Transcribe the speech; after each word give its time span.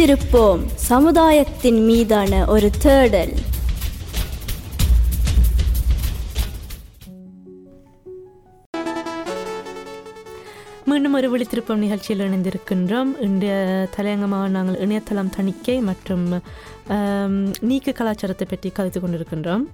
வைத்திருப்போம். 0.00 0.60
சமுதாயத்தின் 0.90 1.80
மீதான 1.88 2.32
ஒரு 2.52 2.68
தேடல். 2.84 3.32
மீண்டும் 10.84 11.16
ஒரு 11.18 11.28
விழித்திருப்பம் 11.32 11.82
நிகழ்ச்சியில் 11.84 12.24
இணைந்திருக்கின்றோம். 12.28 13.10
இன்றைய 13.26 13.58
தலையங்கமாக 13.96 14.48
நாங்கள் 14.56 14.80
இணையதளம் 14.86 15.34
தணிக்கை 15.36 15.76
மற்றும் 15.90 16.24
நீக்க 17.70 17.92
கலாச்சாரத்தை 18.00 18.48
பற்றி 18.52 18.70
கலந்து 18.78 19.00
கொண்டிருக்கின்றோம். 19.00 19.66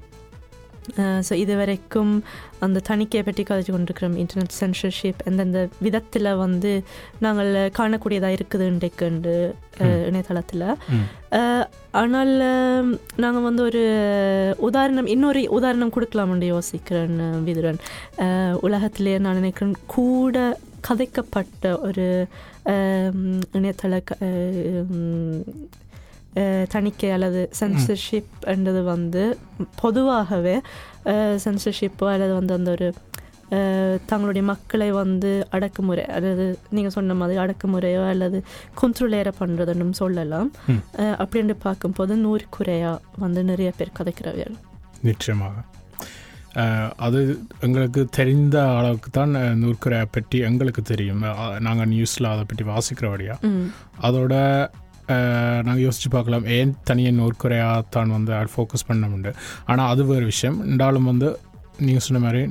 ஸோ 1.21 1.35
இதுவரைக்கும் 1.35 2.13
அந்த 2.61 2.83
தணிக்கையை 2.89 3.23
பற்றி 3.25 3.43
கதைச்சு 3.43 3.73
கொண்டிருக்கிறோம் 3.73 4.17
இன்டர்நெட் 4.17 4.57
சென்சர்ஷிப் 4.61 5.23
எந்தெந்த 5.25 5.69
விதத்தில் 5.79 6.35
வந்து 6.37 6.73
நாங்கள் 7.19 7.51
காணக்கூடியதாக 7.79 8.37
இருக்குது 8.37 8.67
இன்றைக்கு 8.67 9.07
இணையதளத்தில். 10.07 10.67
ஆனால் 11.93 12.33
நாங்கள் 13.17 13.43
வந்து 13.43 13.63
ஒரு 13.63 13.83
உதாரணம் 14.59 15.07
இன்னொரு 15.07 15.49
உதாரணம் 15.51 15.93
கொடுக்கலாம்னு 15.93 16.49
யோசிக்கிறேன் 16.51 17.17
விதுரன். 17.45 17.81
உலகத்திலே 18.61 19.19
நான் 19.19 19.35
நினைக்கிறேன் 19.35 19.77
கூட 19.87 20.37
கதைக்கப்பட்ட 20.89 21.81
ஒரு 21.81 22.07
அஹ், 22.67 23.15
இணையதள 23.53 23.95
அஹ், 24.21 25.43
தணிக்கை 26.69 27.11
அல்லது 27.11 27.43
சென்சர்ஷிப் 27.61 28.33
என்றது 28.47 28.83
வந்து 28.89 29.23
பொதுவாகவே 29.77 30.57
சென்சர்ஷிப்போ 31.45 32.07
அல்லது 32.13 32.35
வந்து 32.35 32.55
அந்த 32.55 32.71
ஒரு 32.71 32.89
அஹ், 33.51 33.99
தங்களுடைய 34.07 34.43
மக்களை 34.45 34.91
வந்து 34.93 35.29
அடக்குமுறை 35.51 36.05
அல்லது 36.09 36.45
நீங்கள் 36.71 36.91
சொன்ன 36.91 37.15
மாதிரி 37.15 37.39
அடக்குமுறையோ 37.39 38.01
அல்லது 38.09 38.39
குன்றுலேற 38.81 39.33
பண்ணுறதுன்னு 39.39 39.97
சொல்லலாம். 39.97 40.49
அஹ், 40.97 41.17
அப்படின்னு 41.19 41.55
பார்க்கும்போது 41.61 42.17
நூறு 42.17 42.45
குறையா 42.51 42.93
வந்து 43.19 43.43
நிறைய 43.45 43.73
பேர் 43.77 43.97
கதைக்கிறவர் 43.99 44.57
நிச்சயமாக. 45.03 45.55
அது 46.99 47.21
எங்களுக்கு 47.61 48.03
தெரிந்த 48.11 48.57
அளவுக்கு 48.77 49.11
தான் 49.11 49.33
நூற்குறையை 49.61 50.07
பற்றி 50.11 50.39
எங்களுக்கு 50.43 50.83
தெரியும். 50.85 51.23
நாங்கள் 51.59 51.91
நியூஸில் 51.91 52.31
அதை 52.31 52.45
பற்றி 52.45 52.65
வாசிக்கிறபடியா. 52.65 53.35
அதோட 54.01 54.35
நாங்கள் 55.67 55.85
யோசித்து 55.87 56.11
பார்க்கலாம். 56.15 56.47
ஏன் 56.57 56.73
தனியாக 56.89 57.17
நூற்குறையாக 57.19 57.85
தான் 57.97 58.15
வந்து 58.17 58.33
ஃபோக்கஸ் 58.55 58.89
பண்ண 58.91 59.05
முடியாது 59.13 59.39
ஆனால் 59.71 59.91
அது 59.93 60.05
வேறு 60.11 60.27
விஷயம். 60.33 60.59
இருந்தாலும் 60.67 61.09
வந்து 61.13 61.29
நீங்கள் 61.87 62.05
சொன்ன 62.07 62.23
மாதிரி 62.27 62.43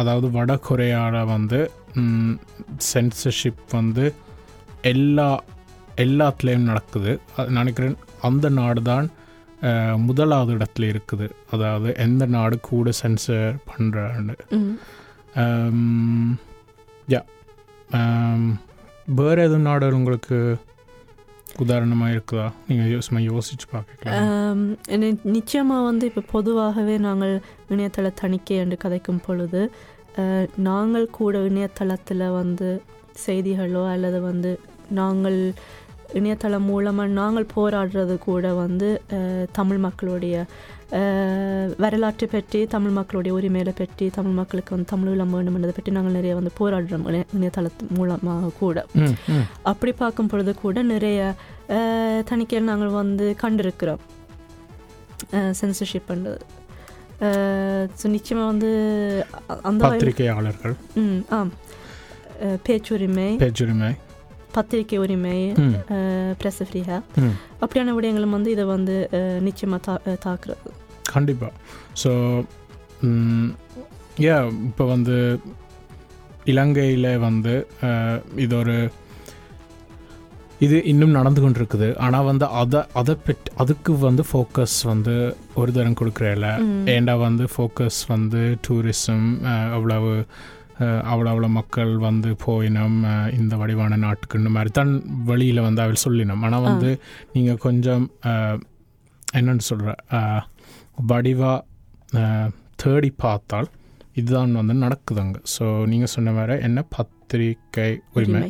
அதாவது 0.00 0.26
வட 0.36 0.52
கொரியாவில் 0.66 1.30
வந்து 1.36 1.58
சென்சர்ஷிப் 2.92 3.62
வந்து 3.78 4.04
எல்லா 4.92 5.28
எல்லாத்துலேயும் 6.04 6.68
நடக்குது. 6.70 7.12
அது 7.38 7.56
நினைக்கிறேன் 7.60 7.96
அந்த 8.28 8.46
நாடு 8.58 8.82
தான் 8.92 9.08
முதலாவது 10.08 10.52
இடத்துல 10.56 10.84
இருக்குது. 10.92 11.26
அதாவது 11.54 11.88
எந்த 12.04 12.24
நாடு 12.36 12.56
கூட 12.68 12.92
சென்சர் 13.02 13.56
பண்ணுறான்னு 13.70 14.34
யா. 17.14 17.20
வேறு 19.18 19.40
எதுவும் 19.46 19.68
நாடு 19.68 19.94
உங்களுக்கு 19.98 20.38
உதாரணமாக 21.58 22.12
இருக்குதா 22.12 22.46
நீங்கள் 22.68 22.90
யோசனை 22.90 23.20
யோசிச்சு 23.26 23.66
பார்க்கலாம் 23.70 24.60
நிச்சயமாக 25.30 25.82
வந்து 25.84 26.06
இப்போ 26.06 26.22
பொதுவாகவே 26.30 26.96
நாங்கள் 26.98 27.34
இணையதள 27.68 28.10
தணிக்கை 28.14 28.56
என்று 28.56 28.78
கதைக்கும் 28.84 29.22
பொழுது 29.26 29.62
நாங்கள் 30.60 31.06
கூட 31.10 31.38
இணையதளத்தில் 31.38 32.26
வந்து 32.30 32.70
செய்திகளோ 33.26 33.84
அல்லது 33.90 34.20
வந்து 34.20 34.50
நாங்கள் 34.90 35.38
இணையதளம் 36.12 36.66
மூலமாக 36.66 37.10
நாங்கள் 37.12 37.52
போராடுறது 37.54 38.14
கூட 38.18 38.46
வந்து 38.54 38.88
தமிழ் 39.52 39.78
மக்களுடைய 39.78 40.36
வரலாற்றை 41.78 42.28
பற்றி 42.28 42.66
தமிழ் 42.66 42.90
மக்களுடைய 42.90 43.32
உரிமைகளை 43.34 43.72
பற்றி 43.72 44.08
தமிழ் 44.08 44.32
மக்களுக்கு 44.32 44.74
வந்து 44.74 44.88
தமிழ் 44.88 45.12
இளம் 45.12 45.30
வேண்டும் 45.30 45.54
என்பதை 45.54 45.72
பற்றி 45.72 45.92
நாங்கள் 45.92 46.12
நிறைய 46.12 46.34
வந்து 46.34 46.52
போராடுறோம் 46.58 47.04
இணைய 47.06 47.24
இணையதளத்து 47.36 47.84
மூலமாக 47.90 48.52
கூட. 48.58 48.78
அப்படி 49.62 49.92
பார்க்கும் 49.94 50.26
பொழுது 50.26 50.54
கூட 50.56 50.82
நிறைய 50.88 51.20
அஹ், 51.68 52.22
தணிக்கைகள் 52.30 52.70
நாங்கள் 52.70 52.96
வந்து 52.96 53.36
கண்டிருக்கிறோம். 53.42 54.02
சென்சர்ஷிப் 55.60 56.08
பண்ணுறது 56.08 56.40
ஸோ 57.96 58.06
நிச்சயமாக 58.08 58.46
வந்து 58.46 58.68
அந்த 59.62 59.80
பத்திரிகையாளர்கள். 59.84 60.74
ம் 60.96 61.18
ஆம். 61.30 61.50
பேச்சுரிமை. 62.62 63.26
பேச்சுரிமை. 63.36 63.90
பத்திரிகை 64.52 64.98
உரிமை 64.98 65.36
ம். 65.60 65.74
அப்படியான 67.60 67.94
விடயங்களும் 67.94 68.36
வந்து 68.36 68.50
இதை 68.50 68.64
வந்து 68.68 68.96
அஹ், 69.12 69.40
நிச்சயமா 69.46 69.78
தா 69.80 69.94
தாக்குறது. 70.24 70.70
கண்டிப்பாக 71.08 71.52
ஸோ 72.02 72.10
ஏ 74.22 74.32
இப்போ 74.66 74.84
வந்து 74.88 75.16
இலங்கையில் 76.46 77.12
வந்து 77.20 77.54
இது 78.36 78.54
ஒரு 78.56 78.76
இது 80.60 80.78
இன்னும் 80.84 81.10
நடந்து 81.10 81.40
கொண்டிருக்குது. 81.40 81.86
ஆனால் 81.98 82.24
வந்து 82.24 82.46
அதை 82.54 82.80
அதை 82.94 83.14
பெட் 83.26 83.46
அதுக்கு 83.56 83.92
வந்து 84.00 84.22
ஃபோக்கஸ் 84.30 84.78
வந்து 84.84 85.14
ஒரு 85.54 85.70
தரம் 85.72 85.96
கொடுக்குறேல. 86.00 86.46
ஏண்டா 86.94 87.14
வந்து 87.20 87.44
ஃபோக்கஸ் 87.46 88.00
வந்து 88.08 88.42
டூரிசம் 88.66 89.26
அவ்வளவு 89.72 90.10
அவ்வளோ 91.10 91.28
அவ்வளோ 91.32 91.48
மக்கள் 91.58 91.92
வந்து 92.06 92.30
போயினோம் 92.44 92.98
இந்த 93.38 93.54
வடிவான 93.60 93.98
நாட்டுக்குன்னு 94.04 94.52
மாதிரி 94.56 94.70
தான் 94.78 94.92
வெளியில் 95.30 95.66
வந்து 95.66 95.82
அவள் 95.84 96.04
சொல்லினோம். 96.04 96.44
ஆனால் 96.46 96.66
வந்து 96.68 96.90
நீங்கள் 97.34 97.60
கொஞ்சம் 97.66 98.04
என்னன்னு 99.40 99.66
சொல்கிற 99.70 99.96
வடிவாக 101.10 101.58
தேடி 102.82 103.10
பார்த்தால் 103.24 103.68
இதுதான் 104.20 104.58
வந்து 104.60 104.74
நடக்குதுங்க. 104.84 105.38
ஸோ 105.54 105.64
நீங்கள் 105.90 106.12
சொன்ன 106.14 106.32
மாதிரி 106.38 106.54
என்ன? 106.68 106.84
பத்திரிகை 106.96 107.90
உரிமை. 108.16 108.48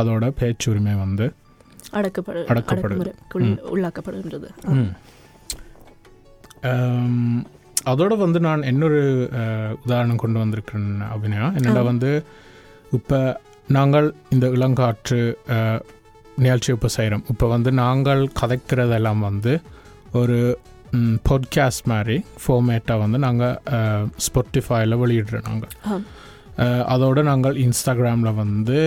அதோட 0.00 0.30
பேச்சுரிமை 0.40 0.94
வந்து 1.04 1.26
அடக்கப்படு 1.98 2.40
அடக்கப்படுது. 2.52 3.10
உள்ளாக்கப்படுகின்றது. 3.74 4.48
அதோட 7.86 8.16
வந்து 8.16 8.40
நான் 8.40 8.62
இன்னொரு 8.62 9.00
உதாரணம் 9.84 10.16
கொண்டு 10.16 10.38
வந்திருக்கிறேன் 10.38 11.00
அபிநயா. 11.14 11.54
என்னடா. 11.54 11.82
வந்து 11.82 12.10
இப்போ 12.92 13.18
நாங்கள் 13.68 14.14
இந்த 14.30 14.46
இளங்காற்று 14.48 15.20
நிகழ்ச்சி 16.36 16.72
இப்போ 16.72 16.88
செய்கிறோம் 16.88 17.24
இப்போ 17.30 17.46
வந்து 17.48 17.72
நாங்கள் 17.72 18.30
கதைக்கிறதெல்லாம் 18.40 19.18
வந்து 19.18 19.52
ஒரு 20.12 20.38
பாட்காஸ்ட் 21.30 21.84
மாதிரி 21.84 22.24
ஃபார்மேட்டாக 22.42 22.98
வந்து 22.98 23.18
நாங்கள் 23.18 23.56
ஸ்பாட்டிஃபைல 24.26 24.98
வெளியிடுறோம் 24.98 25.48
நாங்கள் 25.48 25.72
அதோட 26.92 27.22
நாங்கள் 27.22 27.56
இன்ஸ்டாகிராமில் 27.56 28.34
வந்து 28.34 28.78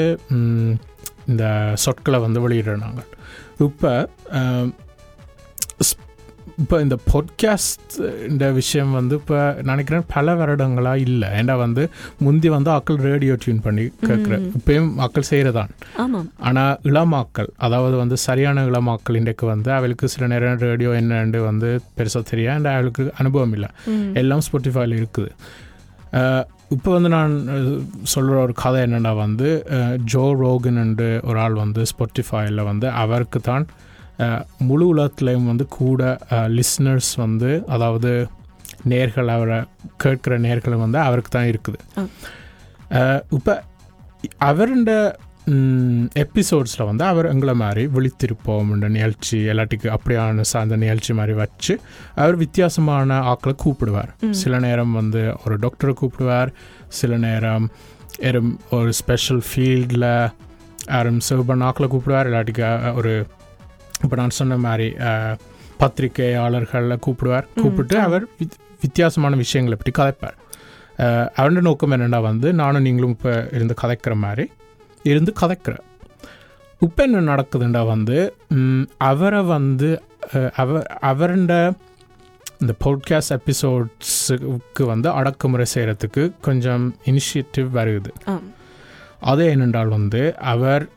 இந்த 1.28 1.46
சொற்களை 1.76 2.20
வந்து 2.20 2.50
வெளியிடுறோம் 2.50 2.86
நாங்கள். 2.86 3.10
இப்போ 3.60 3.92
இப்போ 6.58 6.82
இந்த 6.82 6.96
பாட்காஸ்ட் 7.12 7.96
இந்த 8.28 8.52
விஷயம் 8.52 8.92
வந்து 8.92 9.16
இப்போ 9.16 9.40
நினைக்கிறேன் 9.62 10.06
பல 10.14 10.34
வருடங்களாக 10.36 11.00
இல்லை. 11.00 11.28
ஏன்னா 11.40 11.58
வந்து 11.58 11.84
முந்தி 12.20 12.50
வந்து 12.50 12.70
ஆக்கள் 12.72 13.00
ரேடியோ 13.02 13.34
டியூன் 13.36 13.62
பண்ணி 13.62 13.86
கேட்குற 14.08 14.34
ம். 14.40 14.48
இப்பயும் 14.58 14.90
மக்கள் 14.94 15.30
செய்கிறதான் 15.30 15.72
ஆனால் 16.40 16.78
இளமாக்கள் 16.84 17.50
அதாவது 17.58 17.98
வந்து 17.98 18.18
சரியான 18.18 18.66
இளமாக்கள் 18.66 19.16
இன்றைக்கு 19.16 19.46
வந்து 19.46 19.72
அவளுக்கு 19.74 20.08
சில 20.08 20.28
நேரம் 20.28 20.60
ரேடியோ 20.60 20.92
என்னன்னு 20.94 21.42
வந்து 21.44 21.70
பெருசாக 21.98 22.24
தெரியும் 22.24 22.54
அண்ட் 22.54 22.66
அவளுக்கு 22.68 23.14
அனுபவம் 23.18 23.54
இல்லை. 23.54 23.70
எல்லாம் 24.14 24.44
ஸ்பாட்டிஃபைல 24.48 25.00
இருக்குது. 25.02 25.32
இப்போ 26.70 26.92
வந்து 26.92 27.10
நான் 27.10 27.34
சொல்கிற 28.04 28.36
ஒரு 28.42 28.54
கதை 28.54 28.82
என்னென்னா 28.82 29.16
வந்து 29.16 29.50
ஜோ 30.06 30.24
ரோகன்ண்டு 30.42 31.22
ஒரு 31.24 31.40
ஆள் 31.40 31.54
வந்து 31.56 31.84
ஸ்பாட்டிஃபைல 31.92 32.64
வந்து 32.64 32.90
அவருக்கு 33.04 33.40
தான் 33.42 33.66
முழு 34.70 34.86
உலகத்துலேயும் 34.94 35.50
வந்து 35.52 35.66
கூட 35.80 36.02
லிஸ்னர்ஸ் 36.58 37.12
வந்து 37.26 37.52
அதாவது 37.76 38.12
நேர்கள் 38.92 39.30
அவரை 39.36 39.60
கேட்குற 40.04 40.34
நேர்களும் 40.48 40.84
வந்து 40.86 41.00
அவருக்கு 41.08 41.32
தான் 41.38 41.50
இருக்குது. 41.52 41.80
இப்போ 43.38 43.54
அவருண்ட 44.50 44.92
எபிசோட்ஸில் 46.24 46.88
வந்து 46.90 47.04
அவர் 47.10 47.30
எங்களை 47.34 47.54
மாதிரி 47.62 47.84
விழித்திருப்போம் 47.96 48.72
என்ற 48.76 48.88
நிகழ்ச்சி 48.96 49.38
எல்லாத்துக்கு 49.52 49.88
அப்படியான 49.96 50.46
சார்ந்த 50.52 50.80
நிகழ்ச்சி 50.84 51.12
மாதிரி 51.20 51.34
வச்சு 51.42 51.74
அவர் 52.22 52.36
வித்தியாசமான 52.44 53.20
ஆக்களை 53.34 53.54
கூப்பிடுவார். 53.64 54.12
சில 54.42 54.60
நேரம் 54.66 54.98
வந்து 55.00 55.22
ஒரு 55.44 55.58
டாக்டரை 55.66 55.94
கூப்பிடுவார் 56.02 56.52
சில 57.00 57.18
நேரம் 57.28 57.68
எரும் 58.30 58.52
ஒரு 58.78 58.92
ஸ்பெஷல் 59.00 59.42
ஃபீல்டில் 59.48 60.10
யாரும் 60.94 61.24
சர்வ் 61.30 61.50
பண்ண 61.52 61.70
ஆக்களை 61.70 61.90
கூப்பிடுவார் 61.94 62.30
இல்லாட்டிக்கு 62.30 62.94
ஒரு 63.00 63.14
இப்போ 64.04 64.16
நான் 64.16 64.30
சொன்ன 64.30 64.58
மாதிரி 64.58 64.90
பத்திரிகையாளர்களை 65.80 66.98
கூப்பிடுவார். 67.08 67.48
கூப்பிட்டு 67.56 68.00
அவர் 68.00 68.24
வித்- 68.24 68.60
வித்தியாசமான 68.82 69.36
விஷயங்களை 69.36 69.80
பற்றி 69.84 70.04
கதைப்பார். 70.04 70.38
அவரோட 71.38 71.62
நோக்கம் 71.62 71.92
என்னென்னா 71.92 72.22
வந்து 72.22 72.54
நானும் 72.54 72.82
நீங்களும் 72.82 73.10
இப்போ 73.10 73.50
இருந்து 73.52 73.74
கதைக்கிற 73.82 74.16
மாதிரி 74.16 74.52
இருந்து 75.04 75.34
கதைக்கிறேன் 75.42 75.86
இப்போ 76.80 77.04
என்ன 77.04 77.36
நடக்குதுண்டா 77.36 77.86
வந்து 77.86 78.36
அவரை 78.98 79.42
வந்து 79.42 80.02
அவர் 80.56 80.98
அவருண்ட 81.02 81.74
இந்த 82.60 82.74
பாட்காஸ்ட் 82.86 83.30
எபிசோட்ஸுக்கு 83.30 84.86
வந்து 84.86 85.10
அடக்குமுறை 85.10 85.66
செய்கிறதுக்கு 85.74 86.32
கொஞ்சம் 86.42 86.96
இனிஷியேட்டிவ் 87.06 87.68
வருது. 87.74 88.10
ஆம். 88.26 88.42
அது 89.20 89.56
என்னென்றால் 89.56 89.88
வந்து 89.88 90.38
அவர் 90.38 90.88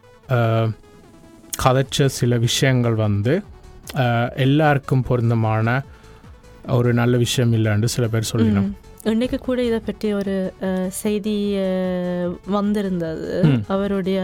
கதைச்ச 1.58 2.06
சில 2.06 2.36
விஷயங்கள் 2.38 2.94
வந்து 2.94 3.42
எல்லாருக்கும் 4.34 5.02
பொருந்தமான 5.02 5.82
ஒரு 6.68 6.94
நல்ல 6.94 7.16
விஷயம் 7.16 7.52
இல்லைன்னு 7.52 7.84
சில 7.84 8.08
பேர் 8.08 8.30
சொல்லினோம் 8.32 8.68
ம். 8.68 8.74
இன்னைக்கு 9.04 9.38
கூட 9.38 9.62
இதை 9.62 9.78
பற்றி 9.78 10.12
ஒரு 10.12 10.52
செய்தி 10.88 11.54
வந்திருந்தது. 12.46 13.28
அவருடைய 13.68 14.18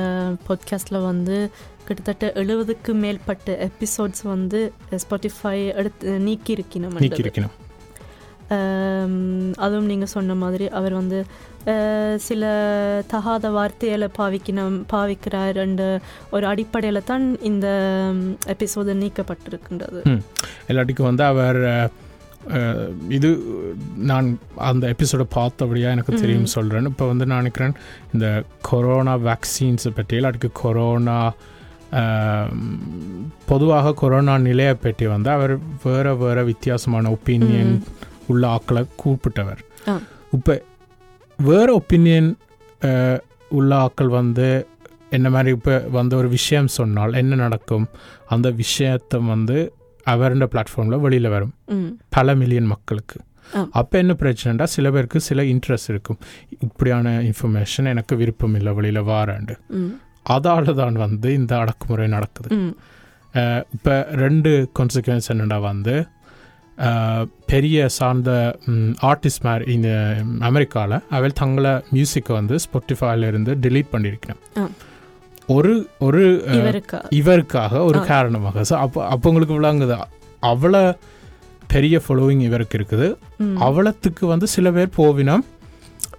பாட்காஸ்டில் 0.48 1.04
வந்து 1.04 1.50
கிட்டத்தட்ட 1.84 2.32
எழுபதுக்கு 2.34 2.94
மேற்பட்ட 2.94 3.70
எபிசோட்ஸ் 3.70 4.22
வந்து 4.22 4.72
ஸ்பாட்டிஃபை 4.92 5.74
எடுத்து 5.74 6.18
நீக்கி 6.20 6.54
இருக்கணும் 6.54 7.00
நீக்கி 7.00 7.22
இருக்கணும் 7.22 7.54
அதுவும் 9.56 9.86
நீங்கள் 9.86 10.06
சொன்ன 10.06 10.34
மாதிரி 10.34 10.68
அவர் 10.68 10.92
வந்து 10.92 11.26
சில 12.16 12.44
தகாத 13.08 13.50
வார்த்தைகளை 13.50 14.08
பாவிக்கணும் 14.18 14.84
பாவிக்கிறார் 14.92 15.58
அண்ட் 15.58 16.00
ஒரு 16.30 16.46
அடிப்படையில் 16.46 17.04
தான் 17.04 17.42
இந்த 17.42 17.66
எபிசோடு 18.46 18.94
நீக்கப்பட்டிருக்கின்றது. 18.94 20.20
எல்லாத்துக்கும் 20.68 21.10
வந்து 21.10 21.24
அவர் 21.24 21.90
இது 23.08 23.30
நான் 23.96 24.38
அந்த 24.56 24.86
எபிசோடை 24.88 25.26
பார்த்தபடியாக 25.34 25.90
எனக்கு 25.90 26.14
தெரியும் 26.14 26.44
சொல்கிறேன் 26.44 26.84
இப்போ 26.84 27.06
வந்து 27.06 27.26
நான் 27.26 27.38
நினைக்கிறேன் 27.38 27.74
இந்த 28.12 28.42
கொரோனா 28.62 29.16
வேக்சின்ஸை 29.16 29.92
பற்றி 29.94 30.16
இல்லாட்டிக்கு 30.16 30.50
கொரோனா 30.52 31.32
பொதுவாக 33.46 33.92
கொரோனா 33.94 34.38
நிலையை 34.38 34.74
பற்றி 34.74 35.06
வந்து 35.06 35.30
அவர் 35.30 35.58
வேறு 35.84 36.16
வேறு 36.16 36.44
வித்தியாசமான 36.44 37.10
ஒப்பீனியன் 37.10 37.82
உள்ள 38.32 38.42
ஆக்களை 38.56 38.82
கூப்பிட்டவர். 39.02 39.60
இப்போ 40.36 40.54
வேறு 41.38 41.72
ஒப்பீனியன் 41.80 42.30
உள்ள 43.58 43.70
ஆக்கள் 43.86 44.10
வந்து 44.20 44.48
என்ன 45.16 45.26
மாதிரி 45.34 45.50
இப்போ 45.56 45.74
வந்து 45.98 46.14
ஒரு 46.20 46.28
விஷயம் 46.36 46.70
சொன்னால் 46.78 47.18
என்ன 47.20 47.34
நடக்கும் 47.44 47.86
அந்த 48.34 48.48
விஷயத்தை 48.62 49.18
வந்து 49.34 49.58
அவருடைய 50.06 50.48
பிளாட்ஃபார்மில் 50.52 51.02
வெளியில் 51.04 51.32
வரும் 51.34 51.54
பல 52.16 52.34
மில்லியன் 52.40 52.70
மக்களுக்கு. 52.74 53.18
அப்போ 53.80 53.94
என்ன 54.02 54.12
பிரச்சனைடா 54.20 54.66
சில 54.74 54.86
பேருக்கு 54.94 55.18
சில 55.28 55.40
இன்ட்ரெஸ்ட் 55.52 55.90
இருக்கும் 55.92 56.18
இப்படியான 56.66 57.12
இன்ஃபர்மேஷன் 57.28 57.88
எனக்கு 57.92 58.14
விருப்பம் 58.22 58.56
இல்லை 58.58 58.72
வெளியில் 58.78 59.02
வாராண்டு 59.10 59.54
அதால 60.34 60.74
தான் 60.80 60.98
வந்து 61.04 61.28
இந்த 61.40 61.52
அடக்குமுறை 61.62 62.06
நடக்குது 62.16 62.50
இப்போ 63.76 63.94
ரெண்டு 64.24 64.50
கான்சிக்வன்ஸ் 64.78 65.30
என்னடா 65.34 65.58
வந்து 65.70 65.94
பெரிய 67.46 67.88
சார்ந்த 67.88 68.30
ஆர்டிஸ்ட் 69.02 69.42
மாதிரி 69.42 69.72
இந்த 69.72 69.90
அமெரிக்காவில் 70.40 71.02
அவள் 71.10 71.32
தங்களை 71.32 71.72
மியூசிக்கை 71.92 72.32
வந்து 72.32 72.56
ஸ்பாட்டிஃபைல 72.64 73.26
இருந்து 73.26 73.54
delete 73.56 73.90
பண்ணியிருக்கணும் 73.92 74.40
ஆ. 74.58 74.64
ஒரு 75.48 75.72
ஒரு 75.98 76.22
இவருக்காக 77.18 77.84
ஒரு 77.84 77.98
ஆ. 77.98 78.04
காரணமாக. 78.04 78.60
ஸோ 78.60 78.74
அப்போ 78.76 79.06
அப்போ 79.06 79.28
உங்களுக்கு 79.28 79.60
விளங்குது? 79.60 79.96
அவ்வளோ 80.42 80.82
பெரிய 81.68 82.00
ஃபாலோவிங் 82.04 82.40
இவருக்கு 82.40 82.78
இருக்குது. 82.78 83.06
ம். 83.38 83.56
அவலத்துக்கு 83.60 84.24
வந்து 84.26 84.46
சில 84.46 84.70
பேர் 84.70 84.90
போவினம். 84.94 85.44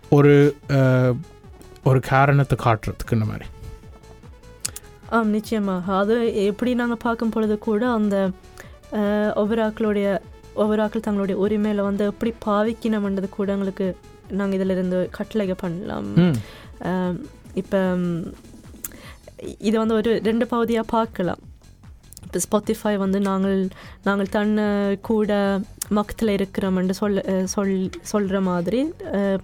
ஒரு 0.09 0.33
ஒரு 1.83 1.99
காரணத்தை 2.09 2.57
காட்டுறதுக்கு 2.63 3.11
இந்த 3.11 3.25
மாதிரி. 3.25 3.47
ஆம் 5.09 5.29
நிச்சயமாக. 5.29 5.95
அது 5.95 6.15
எப்படி 6.45 6.73
நாங்கள் 6.73 7.03
பார்க்கும் 7.03 7.29
பொழுது 7.29 7.59
கூட 7.59 7.89
அந்த 7.91 8.15
ஒவ்வொரு 9.35 9.61
ஆக்களுடைய 9.63 10.07
ஒவ்வொரு 10.57 10.81
ஆக்கள் 10.83 11.05
தங்களுடைய 11.07 11.37
உரிமையில் 11.41 11.87
வந்து 11.89 12.05
எப்படி 12.05 12.31
பாவிக்கணும்ன்றது 12.45 13.29
கூட 13.29 13.51
எங்களுக்கு 13.51 13.87
நாங்கள் 14.31 14.59
இதில் 14.59 14.69
இருந்து 14.69 15.09
கட்டளைக 15.17 15.55
பண்ணலாம் 15.57 16.09
இப்போ 17.53 17.79
இதை 19.59 19.77
வந்து 19.79 19.95
ஒரு 19.95 20.11
ரெண்டு 20.23 20.45
பகுதியாக 20.47 20.87
பார்க்கலாம். 20.89 21.41
இப்போ 22.25 22.39
ஸ்பாட்டிஃபை 22.45 22.93
வந்து 22.97 23.19
நாங்கள் 23.19 23.59
நாங்கள் 24.03 24.29
தன்னை 24.29 24.65
கூட 25.01 25.31
மக்கத்தில் 25.89 26.35
இருக்கிறோம்னு 26.37 26.93
அஹ் 26.99 27.43
சொல் 27.43 27.73
சொல்கிற 28.01 28.41
மாதிரி 28.41 28.79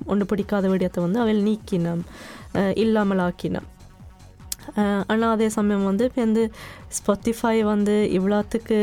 ஒன்று 0.05 0.25
பிடிக்காத 0.25 0.67
விடயத்தை 0.69 1.03
வந்து 1.03 1.19
அவள் 1.19 1.43
நீக்கினோம். 1.49 2.03
இல்லாமல் 2.73 3.23
ஆக்கினோம். 3.27 3.67
ஆனால் 5.07 5.31
அதே 5.31 5.49
சமயம் 5.49 5.83
வந்து 5.83 6.05
இப்போ 6.05 6.21
வந்து 6.21 6.43
ஸ்பாட்டிஃபை 6.97 7.55
வந்து 7.63 7.95
இவ்வளோத்துக்கு 8.11 8.79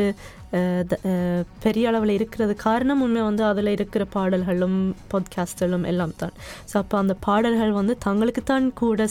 பெரிய 1.62 1.84
அளவில் 1.88 2.14
இருக்கிறது 2.14 2.54
காரணம் 2.62 3.02
உண்மை 3.02 3.22
வந்து 3.22 3.42
அதில் 3.44 3.70
இருக்கிற 3.70 4.04
பாடல்களும் 4.14 4.78
பாட்காஸ்ட்களும் 5.10 5.84
எல்லாம் 5.86 6.14
தான். 6.16 6.34
ஸோ 6.70 6.76
அப்போ 6.78 6.96
அந்த 6.98 7.14
பாடல்கள் 7.22 7.72
வந்து 7.72 7.94
தங்களுக்கு 8.00 8.42
தான் 8.44 8.66
கூட 8.76 9.06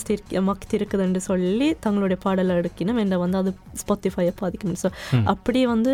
மக்தி 0.50 0.74
இருக்குதுன்னு 0.78 1.22
சொல்லி 1.28 1.70
தங்களுடைய 1.82 2.18
பாடலை 2.24 2.56
எடுக்கணும் 2.56 3.00
என்ற 3.00 3.18
வந்து 3.18 3.38
அது 3.38 3.52
ஸ்பாட்டிஃபையை 3.82 4.34
பாதிக்கணும் 4.40 4.82
ஸோ. 4.84 4.90
அப்படி 5.28 5.62
வந்து 5.66 5.94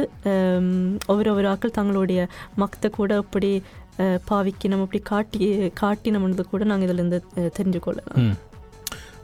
ஒவ்வொரு 1.08 1.30
ஒவ்வொரு 1.32 1.48
ஆக்கள் 1.48 1.78
தங்களுடைய 1.78 2.22
மக்தை 2.58 2.90
கூட 2.92 3.12
எப்படி 3.18 3.52
அஹ், 4.00 4.20
பாவிக்கணும் 4.30 4.82
அப்படி 4.82 5.00
காட்டி 5.06 5.40
காட்டினோம்ன்றது 5.82 6.46
கூட 6.48 6.64
நாங்கள் 6.64 6.88
இதிலேருந்து 6.88 7.20
தெரிஞ்சு 7.56 7.80
கொள்ளலாம். 7.80 8.34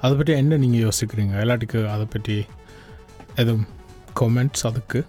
அதை 0.01 0.13
பற்றி 0.15 0.33
என்ன 0.35 0.57
நீங்கள் 0.57 0.83
யோசிக்கிறீங்க? 0.83 1.33
எல்லாத்துக்கு 1.41 1.79
அதை 1.88 2.06
பற்றி 2.09 2.35
எதுவும் 3.35 3.65
கமெண்ட்ஸ் 4.19 4.63
அதுக்கு? 4.65 5.00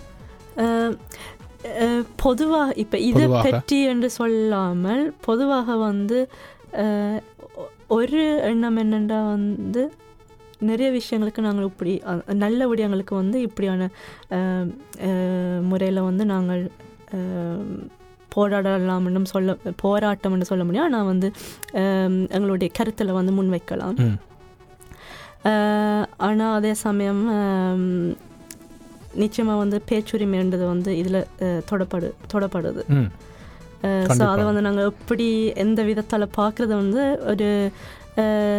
பொதுவாக 2.23 2.77
இப்போ 2.83 2.97
இதை. 3.09 3.27
பற்றி 3.47 3.79
என்று 3.93 4.09
சொல்லாமல் 4.19 5.03
பொதுவாக 5.27 5.77
வந்து 5.89 6.19
ஒரு 7.97 8.23
எண்ணம் 8.51 8.81
என்னென்னா 8.83 9.19
வந்து 9.35 9.83
நிறைய 10.71 10.89
விஷயங்களுக்கு 10.97 11.41
நாங்கள் 11.47 11.69
இப்படி 11.71 11.93
நல்ல 12.43 12.67
விடயங்களுக்கு 12.71 13.15
வந்து 13.21 13.39
இப்படியான 13.49 13.89
முறையில் 15.71 16.07
வந்து 16.09 16.25
நாங்கள் 16.33 16.63
போராடலாம்னு 18.35 19.31
சொல்ல 19.33 19.57
போராட்டம்னு 19.83 20.51
சொல்ல 20.51 20.63
முடியும். 20.67 20.87
ஆனால் 20.89 21.09
வந்து 21.11 21.29
எங்களுடைய 22.37 22.69
கருத்தில் 22.79 23.17
வந்து 23.19 23.33
முன்வைக்கலாம். 23.39 23.99
ஆனால் 26.29 26.55
அதே 26.59 26.73
சமயம் 26.87 27.23
நிச்சயமாக 29.15 29.59
வந்து 29.59 29.83
பேச்சுரிமைன்றது 29.91 30.67
வந்து 30.67 30.99
இதில் 30.99 31.27
தொடப்படு 31.71 32.15
தொடப்படுது. 32.33 32.83
ஸோ. 34.09 34.25
அதை 34.25 34.45
வந்து 34.45 34.61
நாங்கள் 34.61 34.85
எப்படி 34.85 35.27
எந்த 35.55 35.83
விதத்தால் 35.83 36.35
பார்க்குறது 36.37 36.75
வந்து 36.75 37.19
ஒரு 37.27 37.49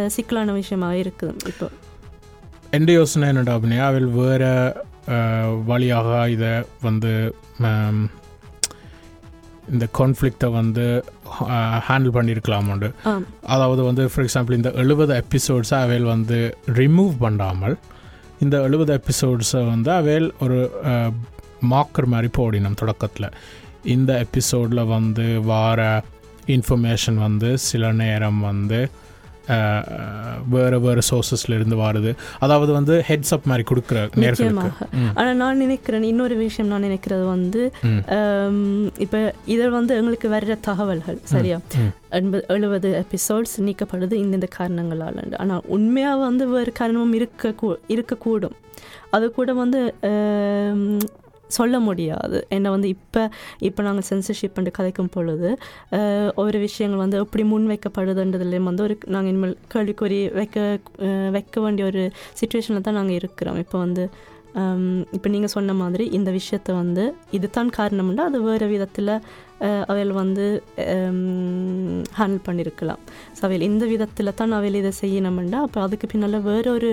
சிக்கலான 0.06 0.52
விஷயமா 0.52 0.92
இருக்குது 0.92 1.34
இப்போ. 1.46 1.68
எந்த 2.70 2.92
யோசனை 2.92 3.28
என்னடா 3.28 3.54
அப்படின்னா 3.56 3.78
அவள் 3.78 4.06
வேறு 4.06 4.50
வழியாக 5.64 6.28
இதை 6.28 6.52
வந்து 6.82 7.12
இந்த 9.68 9.88
கான்ஃப்ளிக்டை 9.98 10.50
வந்து 10.50 11.04
ஹேண்டில் 11.88 12.14
பண்ணியிருக்கலாமாண்டு 12.14 12.88
அதாவது 13.42 13.82
வந்து 13.82 14.08
ஃபார் 14.08 14.24
எக்ஸாம்பிள் 14.24 14.52
இந்த 14.52 14.70
எழுபது 14.72 15.14
எபிசோட்ஸை 15.14 15.78
அவைல் 15.78 16.04
வந்து 16.04 16.38
ரிமூவ் 16.72 17.14
பண்ணாமல் 17.18 17.76
இந்த 18.44 18.56
எழுபது 18.62 19.00
எபிசோட்ஸை 19.00 19.62
வந்து 19.66 19.90
அவைல் 19.90 20.28
ஒரு 20.40 20.58
மாக்கர் 21.70 22.06
மாதிரி 22.06 22.28
போடினோம் 22.38 22.74
தொடக்கத்தில். 22.74 23.34
இந்த 23.84 24.18
எபிசோடில் 24.18 24.90
வந்து 24.94 25.26
வார 25.42 26.02
இன்ஃபர்மேஷன் 26.46 27.18
வந்து 27.26 27.58
சில 27.58 27.92
நேரம் 27.92 28.40
வந்து 28.40 28.80
வேறு 30.48 30.80
வேறு 30.80 31.00
சோர்சஸ்ல 31.10 31.54
இருந்து 31.54 31.76
வருது. 31.76 32.14
அதாவது 32.38 32.72
வந்து 32.72 33.04
ஹெட்ஸ் 33.08 33.30
அப் 33.30 33.40
மாதிரி 33.44 33.68
கொடுக்குற 33.74 34.10
நேர்களுக்கு. 34.14 34.72
ஆனால் 35.14 35.36
நான் 35.36 35.56
நினைக்கிறேன் 35.56 36.02
இன்னொரு 36.02 36.36
விஷயம் 36.36 36.70
நான் 36.70 36.90
நினைக்கிறது 36.90 37.26
வந்து. 37.26 37.72
இப்போ 38.98 39.34
இதில் 39.46 39.70
வந்து 39.70 39.96
எங்களுக்கு 39.96 40.28
வர்ற 40.28 40.60
தகவல்கள் 40.60 41.18
சரியா. 41.22 41.56
எண்பது 42.08 42.44
எழுபது 42.48 43.04
எபிசோட்ஸ் 43.04 43.60
நீக்கப்படுது 43.60 44.14
இந்தந்த 44.14 44.48
காரணங்களால். 44.48 45.36
ஆனால் 45.36 45.62
உண்மையாக 45.66 46.16
வந்து 46.16 46.48
வேறு 46.48 46.72
காரணமும் 46.72 47.12
இருக்க 47.12 47.54
கூ- 47.62 47.78
இருக்கக்கூடும். 47.88 48.52
அது 49.10 49.32
கூட 49.32 49.52
வந்து 49.52 49.94
சொல்ல 51.58 51.78
முடியாது. 51.86 52.38
ஏன்னா 52.56 52.68
வந்து 52.76 52.88
இப்போ 52.96 53.22
இப்போ 53.68 53.80
நாங்கள் 53.88 54.06
சென்சர்ஷிப் 54.10 54.56
பண்ணி 54.58 54.72
கதைக்கும் 54.78 55.12
பொழுது 55.16 55.50
ஒரு 56.44 56.60
விஷயங்கள் 56.66 57.02
வந்து 57.04 57.22
எப்படி 57.24 57.46
முன் 57.54 57.70
வைக்கப்படுதுன்றதுலேயும் 57.72 58.70
வந்து 58.70 58.84
ஒரு 58.88 58.96
நாங்கள் 59.16 59.32
இனிமேல் 59.34 59.56
கேள்விக்குறி 59.74 60.20
வைக்க 60.38 60.58
வைக்க 61.38 61.60
வேண்டிய 61.66 61.86
ஒரு 61.92 62.04
சுச்சுவேஷனில் 62.40 62.86
தான் 62.88 62.98
நாங்கள் 63.00 63.18
இருக்கிறோம். 63.20 63.58
இப்போ 63.64 63.78
வந்து 63.86 64.04
இப்போ 65.16 65.28
நீங்கள் 65.34 65.52
சொன்ன 65.54 65.74
மாதிரி 65.80 66.04
இந்த 66.16 66.30
விஷயத்தை 66.36 66.72
வந்து 66.80 67.04
இதுதான் 67.36 67.70
காரணம்னா 67.78 68.24
அது 68.30 68.38
வேறு 68.44 68.66
விதத்தில் 68.72 69.10
அவையில் 69.90 70.12
வந்து 70.20 70.44
ஹேண்டில் 72.18 72.44
பண்ணியிருக்கலாம் 72.48 73.00
ஸோ 73.36 73.40
அவையில் 73.46 73.66
இந்த 73.70 73.84
விதத்தில் 73.92 74.36
தான் 74.40 74.54
அவையில் 74.58 74.80
இதை 74.82 74.92
செய்யணும்னா 75.00 75.60
அப்போ 75.66 75.80
அதுக்கு 75.86 76.08
பின்னால் 76.12 76.38
வேற 76.50 76.66
ஒரு 76.76 76.90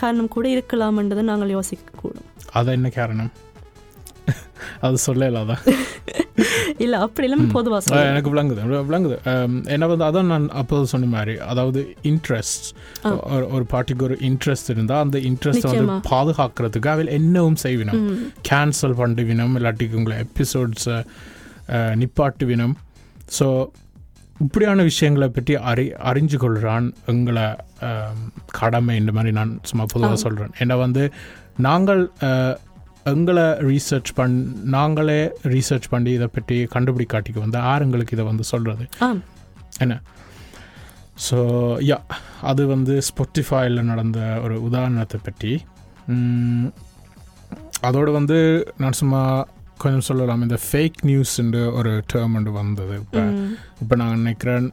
காரணம் 0.00 0.32
கூட 0.36 0.48
இருக்கலாம்ன்றதை 0.56 1.24
நாங்கள் 1.30 1.54
யோசிக்கக்கூடும் 1.56 2.28
அது 2.60 2.76
என்ன 2.78 2.90
காரணம்? 3.00 3.32
அது 4.80 4.98
சொல்லலாதா 5.06 5.56
இல்லை 6.78 6.98
அப்படி 6.98 7.26
இல்லாமல் 7.26 7.52
பொதுவாக 7.52 7.98
எனக்கு 8.04 8.30
விளங்குது 8.30 8.60
விளங்குது. 8.86 9.16
என்ன 9.68 9.86
வந்து 9.86 10.04
அதான் 10.04 10.30
நான் 10.30 10.46
அப்போது 10.52 10.86
சொன்ன 10.86 11.06
மாதிரி 11.06 11.38
அதாவது 11.46 11.80
இன்ட்ரெஸ்ட். 12.02 12.66
ஒரு 13.50 13.66
பார்ட்டிக்கு 13.70 14.02
ஒரு 14.02 14.16
இன்ட்ரெஸ்ட் 14.20 14.70
இருந்தால் 14.70 15.00
அந்த 15.00 15.18
இன்ட்ரெஸ்ட் 15.24 15.66
வந்து. 15.68 15.98
பாதுகாக்கிறதுக்கு 16.10 16.88
அவள் 16.88 17.12
என்னவும் 17.16 17.60
செய்வினம். 17.62 18.02
கேன்சல் 18.48 18.98
பண்ணுவினம் 18.98 19.54
இல்லாட்டிக்கு 19.56 19.94
உங்களை 19.94 20.18
எபிசோட்ஸை 20.24 20.98
நிப்பாட்டுவினம். 21.94 22.74
ஸோ 23.38 23.46
இப்படியான 24.40 24.82
விஷயங்களை 24.82 25.28
பற்றி 25.28 25.56
அறி 25.70 25.84
அறிஞ்சு 26.04 26.36
கொள்கிறான் 26.36 26.86
எங்களை 27.06 27.44
கடமை 28.52 28.96
இந்த 28.96 29.12
மாதிரி 29.12 29.32
நான் 29.32 29.52
சும்மா 29.62 29.84
பொதுவாக. 29.92 30.16
சொல்கிறேன் 30.16 30.54
ஏன்னா 30.58 30.78
வந்து 30.78 31.02
நாங்கள் 31.58 32.02
அஹ், 32.22 32.56
எங்களை 33.10 33.44
ரீசர்ச் 33.68 34.10
பண் 34.18 34.34
நாங்களே 34.74 35.20
ரீசர்ச் 35.52 35.86
பண்ணி 35.92 36.10
இதை 36.18 36.28
பற்றி 36.36 36.56
கண்டுபிடிக்காட்டிக்கு 36.74 37.40
வந்து 37.44 37.58
யார் 37.64 37.84
எங்களுக்கு 37.86 38.14
இதை 38.16 38.24
வந்து 38.30 38.44
சொல்கிறது 38.50 38.84
என்ன? 39.84 39.94
ஸோ 41.26 41.38
யா 41.88 41.98
அது 42.50 42.62
வந்து 42.74 42.94
ஸ்பாட்டிஃபைல 43.08 43.82
நடந்த 43.90 44.20
ஒரு 44.44 44.56
உதாரணத்தை 44.68 45.18
பற்றி. 45.26 45.52
அதோடு 47.88 48.10
வந்து 48.18 48.38
நான் 48.82 48.98
சும்மா 49.00 49.22
கொஞ்சம் 49.82 50.06
சொல்லலாம். 50.08 50.42
இந்த 50.46 50.58
ஃபேக் 50.64 50.98
நியூஸ்ன்ற 51.08 51.60
ஒரு 51.78 51.92
டேர்ம் 52.12 52.34
ஒன்று 52.38 52.52
வந்தது. 52.62 52.96
இப்போ 53.04 53.22
இப்போ 53.82 53.94
நான் 54.00 54.18
நினைக்கிறேன் 54.22 54.66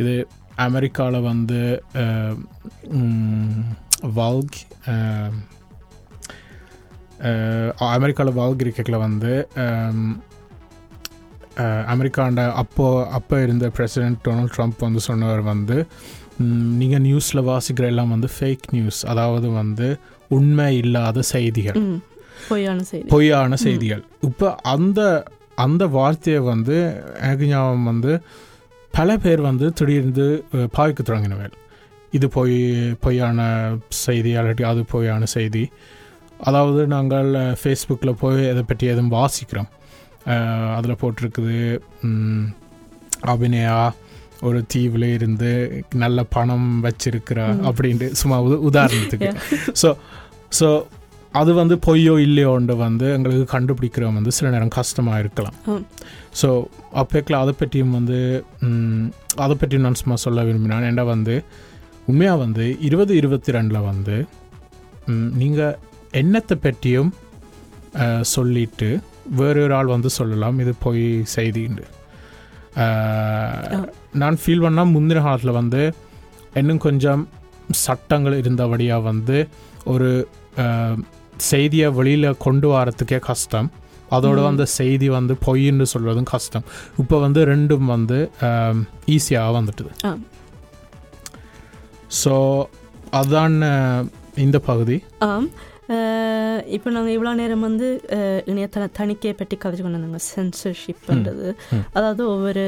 இது 0.00 0.14
அமெரிக்காவில் 0.68 1.28
வந்து 1.32 1.60
வால்க் 4.18 4.58
அமெரிக்காவில் 7.90 8.38
வால்க் 8.38 8.62
இருக்கையில் 8.64 8.98
வந்து 9.00 9.32
அமெரிக்காண்ட 11.92 12.40
அப்போ 12.54 12.86
அப்போ 13.10 13.36
இருந்த 13.42 13.66
பிரசிடென்ட் 13.70 14.18
டொனால்ட் 14.24 14.54
ட்ரம்ப் 14.56 14.82
வந்து 14.82 15.00
சொன்னவர் 15.06 15.42
வந்து 15.46 15.76
நீங்கள் 16.80 17.02
நியூஸில் 17.02 17.46
வாசிக்கிற 17.46 17.86
எல்லாம் 17.86 18.12
வந்து 18.14 18.28
ஃபேக் 18.32 18.66
நியூஸ் 18.72 19.00
அதாவது 19.06 19.48
வந்து 19.52 19.86
உண்மை 20.30 20.76
இல்லாத 20.76 21.18
செய்திகள். 21.30 21.78
பொய்யான 22.48 22.80
செய்தி. 22.82 23.06
பொய்யான 23.08 23.56
செய்திகள். 23.56 24.02
இப்போ 24.22 24.48
அந்த 24.72 25.00
அந்த 25.58 25.84
வார்த்தையை 25.94 26.40
வந்து 26.46 26.76
எனக்கு 27.20 27.46
ஞாபகம் 27.46 27.84
வந்து 27.84 28.12
பல 28.94 29.16
பேர் 29.18 29.40
வந்து 29.42 29.66
திடீர்னு 29.72 30.26
அஹ், 30.54 30.68
பாவிக்க 30.76 31.00
தொடங்கினவர்கள். 31.02 31.54
இது 32.12 32.26
பொய் 32.28 32.56
பொய்யான 33.00 33.40
செய்தி 34.04 34.30
இல்லாட்டி 34.34 34.64
அது 34.64 34.82
பொய்யான 34.86 35.24
செய்தி. 35.32 35.62
அதாவது 36.38 36.86
நாங்கள் 36.86 37.30
ஃபேஸ்புக்கில் 37.62 38.20
போய் 38.20 38.48
இதை 38.48 38.62
பற்றி 38.62 38.86
எதுவும் 38.86 39.12
வாசிக்கிறோம் 39.12 39.70
அதில் 40.74 41.00
போட்டிருக்குது 41.00 41.80
அபிநயா 43.26 43.92
ஒரு 44.40 44.64
தீவில் 44.66 45.12
இருந்து 45.12 45.84
நல்ல 45.94 46.22
பணம் 46.22 46.84
வச்சிருக்கிறா. 46.84 47.46
அப்படின்ட்டு 47.68 48.10
சும்மா 48.10 48.42
உத- 48.42 48.60
உதாரணத்துக்கு. 48.70 49.36
ஸோ 49.82 49.96
ஸோ 50.60 50.84
அது 51.32 51.54
வந்து 51.54 51.74
பொய்யோ 51.86 52.18
இல்லையோண்டு 52.18 52.76
வந்து 52.76 53.12
எங்களுக்கு 53.12 53.58
கண்டுபிடிக்கிறவங்க 53.58 54.12
வந்து 54.12 54.30
சில 54.30 54.50
நேரம் 54.50 54.68
கஷ்டமாக 54.68 55.18
இருக்கலாம். 55.18 55.54
ஸோ 56.42 56.64
அப்போக்கில் 56.92 57.36
அதை 57.36 57.54
பற்றியும் 57.58 57.90
வந்து 57.90 58.44
அதை 59.36 59.56
பற்றி 59.56 59.78
நான் 59.78 59.94
சும்மா 59.94 60.16
சொல்ல 60.16 60.42
விரும்பினேன் 60.42 60.86
ஏன்னா 60.90 61.04
வந்து 61.04 61.44
உண்மையாக 62.06 62.38
வந்து 62.38 62.80
இருபது 62.80 63.16
இருபத்தி 63.16 63.52
ரெண்டில் 63.52 63.84
வந்து 63.84 64.26
நீங்கள் 65.32 65.78
எண்ணத்தை 66.20 66.56
பற்றியும் 66.64 67.10
சொல்லிட்டு 68.34 68.88
வேறொரு 69.38 69.74
ஆள் 69.74 69.94
வந்து 69.94 70.10
சொல்லலாம். 70.18 70.58
இது 70.62 70.72
பொய் 70.84 71.04
செய்தின்னு. 71.36 71.84
நான் 74.22 74.38
ஃபீல் 74.42 74.64
பண்ணால் 74.64 74.92
முந்தின 74.94 75.22
காலத்தில் 75.26 75.58
வந்து 75.60 75.82
இன்னும் 76.60 76.84
கொஞ்சம் 76.86 77.22
சட்டங்கள் 77.84 78.38
இருந்தபடியாக 78.42 79.06
வந்து 79.10 79.38
ஒரு 79.92 80.10
செய்தியை 81.50 81.88
வெளியில் 81.98 82.38
கொண்டு 82.44 82.68
வரத்துக்கே 82.76 83.18
கஷ்டம். 83.30 83.68
அதோட 84.16 84.38
ம். 84.42 84.48
அந்த 84.50 84.64
செய்தி 84.78 85.08
வந்து 85.16 85.34
பொய்ன்னு 85.46 85.86
சொல்கிறதும் 85.94 86.30
கஷ்டம். 86.34 86.66
இப்போ 87.02 87.16
வந்து 87.24 87.40
ரெண்டும் 87.52 87.86
வந்து 87.94 88.18
ஈஸியாக 89.14 89.56
வந்துட்டுது. 89.58 89.92
ஸோ 92.22 92.34
அதான் 93.20 93.56
இந்த 94.44 94.58
பகுதி. 94.70 94.96
இப்போ 96.74 96.88
நாங்கள் 96.90 97.14
இவ்வளோ 97.14 97.32
நேரம் 97.36 97.66
வந்து 97.66 97.88
இணையதள 98.46 98.84
தணிக்கையை 98.96 99.34
பற்றி 99.36 99.56
கதைச்சு 99.56 99.82
கொண்டு 99.82 99.98
வந்தாங்க 99.98 100.20
சென்சர்ஷிப்ன்றது. 100.30 101.48
அதாவது 101.94 102.22
ஒவ்வொரு 102.28 102.64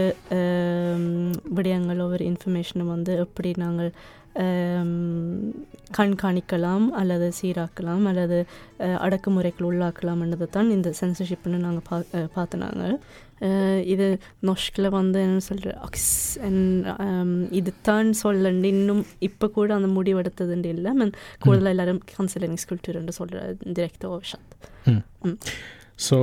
விடயங்கள் 1.57 2.05
ஒவ்வொரு 2.05 2.25
இன்ஃபர்மேஷனும் 2.31 2.93
வந்து 2.93 3.13
எப்படி 3.25 3.53
நாங்கள் 3.63 3.91
கண்காணிக்கலாம் 5.93 6.87
அல்லது 6.99 7.29
சீராக்கலாம் 7.39 8.05
அல்லது 8.11 8.39
அஹ், 8.81 8.99
அடக்குமுறைகள் 9.05 9.69
உள்ளாக்கலாம்ன்றது 9.69 10.47
தான் 10.51 10.71
இந்த 10.71 10.89
சென்சர்ஷிப்னு 11.01 11.59
நாங்கள் 11.63 11.87
பா 11.89 11.97
அஹ், 12.13 12.29
பார்த்து 12.35 12.57
நாங்கள் 12.59 12.95
அஹ், 12.95 13.01
இது 13.86 14.06
நொஷ்கில் 14.44 14.88
வந்து 14.92 15.20
என்ன 15.22 15.40
சொல்கிற 15.42 15.72
அக்ஸ் 15.82 16.12
இது 17.52 17.72
தான் 17.82 18.10
சொல்லண்டு 18.22 18.70
இன்னும் 18.74 19.02
இப்போ 19.20 19.48
கூட 19.52 19.74
அந்த 19.76 19.90
முடிவெடுத்ததுண்டு 19.96 20.70
இல்லை 20.74 20.92
men 20.94 21.10
കൂടുതൽ 21.40 21.68
എല്ലാവരും 21.70 22.00
കൺസലേണിംഗ് 22.12 22.64
என்று 22.96 23.14
சொல்கிற 23.14 23.40
direkt 23.74 24.04
oversatt. 24.08 24.48
ஸோ 26.00 26.18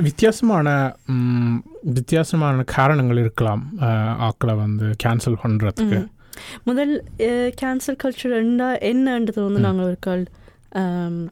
வித்தியாசமான 0.00 0.68
ம், 1.12 1.56
வித்தியாசமான 1.90 2.64
காரணங்கள் 2.72 3.18
இருக்கலாம் 3.18 3.62
அஹ், 3.82 4.14
ஆக்களை 4.20 4.54
வந்து 4.56 4.86
கேன்சல் 5.04 5.40
பண்ணுறதுக்கு 5.42 5.98
ம். 5.98 6.08
முதல் 6.64 6.92
கேன்சல் 7.60 8.00
கல்ச்சர் 8.02 8.34
என்ன 8.38 8.62
என்னன்றது 8.88 9.40
வந்து 9.42 9.60
ம். 9.60 9.66
நாங்கள் 9.66 9.86
ஒரு 9.86 9.98
கால் 10.00 10.24
ஆம், 10.80 11.22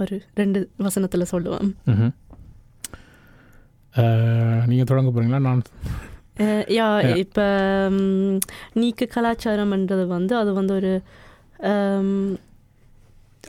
ஒரு 0.00 0.16
ரெண்டு 0.34 0.58
வசனத்தில் 0.78 1.30
சொல்லுவோம் 1.30 1.70
நீங்கள் 4.65 4.85
தொடங்க 4.85 5.09
போகிறீங்களா 5.09 5.41
நான் 5.41 5.63
யா. 6.73 6.87
இப்போ 7.15 7.45
நீக்கு 8.73 9.05
கலாச்சாரம்ன்றது 9.13 10.05
வந்து 10.09 10.35
அது 10.37 10.53
வந்து 10.53 10.73
ஒரு 10.73 10.91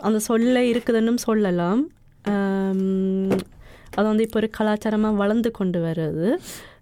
அந்த 0.02 0.18
சொல்ல 0.26 0.58
இருக்குதுன்னு 0.64 1.14
சொல்லலாம். 1.22 1.80
அது 3.96 4.06
வந்து 4.08 4.22
இப்போ 4.22 4.38
ஒரு 4.38 4.50
கலாச்சாரமாக 4.58 5.16
வளர்ந்து 5.16 5.50
கொண்டு 5.50 5.78
வருது 5.80 6.28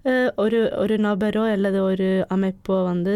அஹ், 0.04 0.30
ஒரு 0.36 0.58
ஒரு 0.76 0.98
நபரோ 0.98 1.52
அல்லது 1.52 1.82
ஒரு 1.82 2.08
அமைப்போ 2.30 2.84
வந்து 2.84 3.14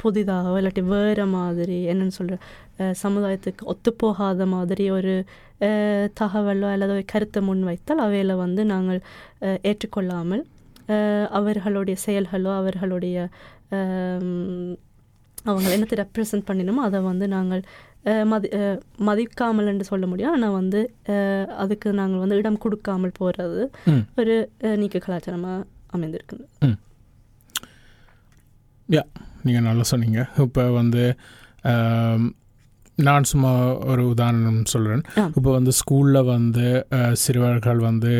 புதிதாகவோ 0.00 0.56
இல்லாட்டி 0.60 0.82
வேறு 0.94 1.24
மாதிரி 1.34 1.78
என்னன்னு 1.90 2.16
சொல்கிற 2.18 2.36
சமுதாயத்துக்கு 3.02 3.68
ஒத்துப்போகாத 3.72 4.46
மாதிரி 4.54 4.84
ஒரு 4.96 5.14
தகவலோ 6.20 6.68
அல்லது 6.74 6.94
ஒரு 6.96 7.04
கருத்தை 7.12 7.40
முன்வைத்தால் 7.48 8.04
அவையில் 8.06 8.40
வந்து 8.44 8.64
நாங்கள் 8.72 9.00
ஏற்றுக்கொள்ளாமல் 9.70 10.44
அவர்களுடைய 11.38 11.96
செயல்களோ 12.06 12.50
அவர்களுடைய 12.60 13.16
அவங்க 15.48 15.68
என்னத்தை 15.74 15.96
ரெப்ரசன்ட் 16.02 16.48
பண்ணினோமோ 16.48 16.82
அதை 16.88 16.98
வந்து 17.10 17.26
நாங்கள் 17.34 17.62
மதி 18.32 18.48
மதிக்காமல் 19.08 19.68
என்று 19.70 19.84
சொல்ல 19.90 20.04
முடியும். 20.10 20.34
ஆனால் 20.36 20.56
வந்து 20.58 20.80
அதுக்கு 21.62 21.88
நாங்கள் 22.00 22.22
வந்து 22.22 22.38
இடம் 22.40 22.62
கொடுக்காமல் 22.64 23.16
போகிறது. 23.20 23.62
ஒரு 24.20 24.36
நீக்க 24.82 24.98
கலாச்சாரமாக 25.06 25.66
அமைந்திருக்கின்றது 25.96 26.76
யா. 28.88 29.04
நீங்கள் 29.48 29.68
நல்லா 29.70 29.86
சொன்னீங்க. 29.92 30.20
இப்போ 30.44 30.64
வந்து 30.80 31.04
நான் 33.06 33.28
சும்மா 33.30 33.50
ஒரு 33.90 34.04
உதாரணம் 34.12 34.62
சொல்கிறேன். 34.72 35.02
இப்போ 35.38 35.50
வந்து 35.56 35.72
ஸ்கூலில் 35.80 36.28
வந்து 36.34 36.68
சிறுவர்கள் 37.24 37.80
வந்து 37.88 38.12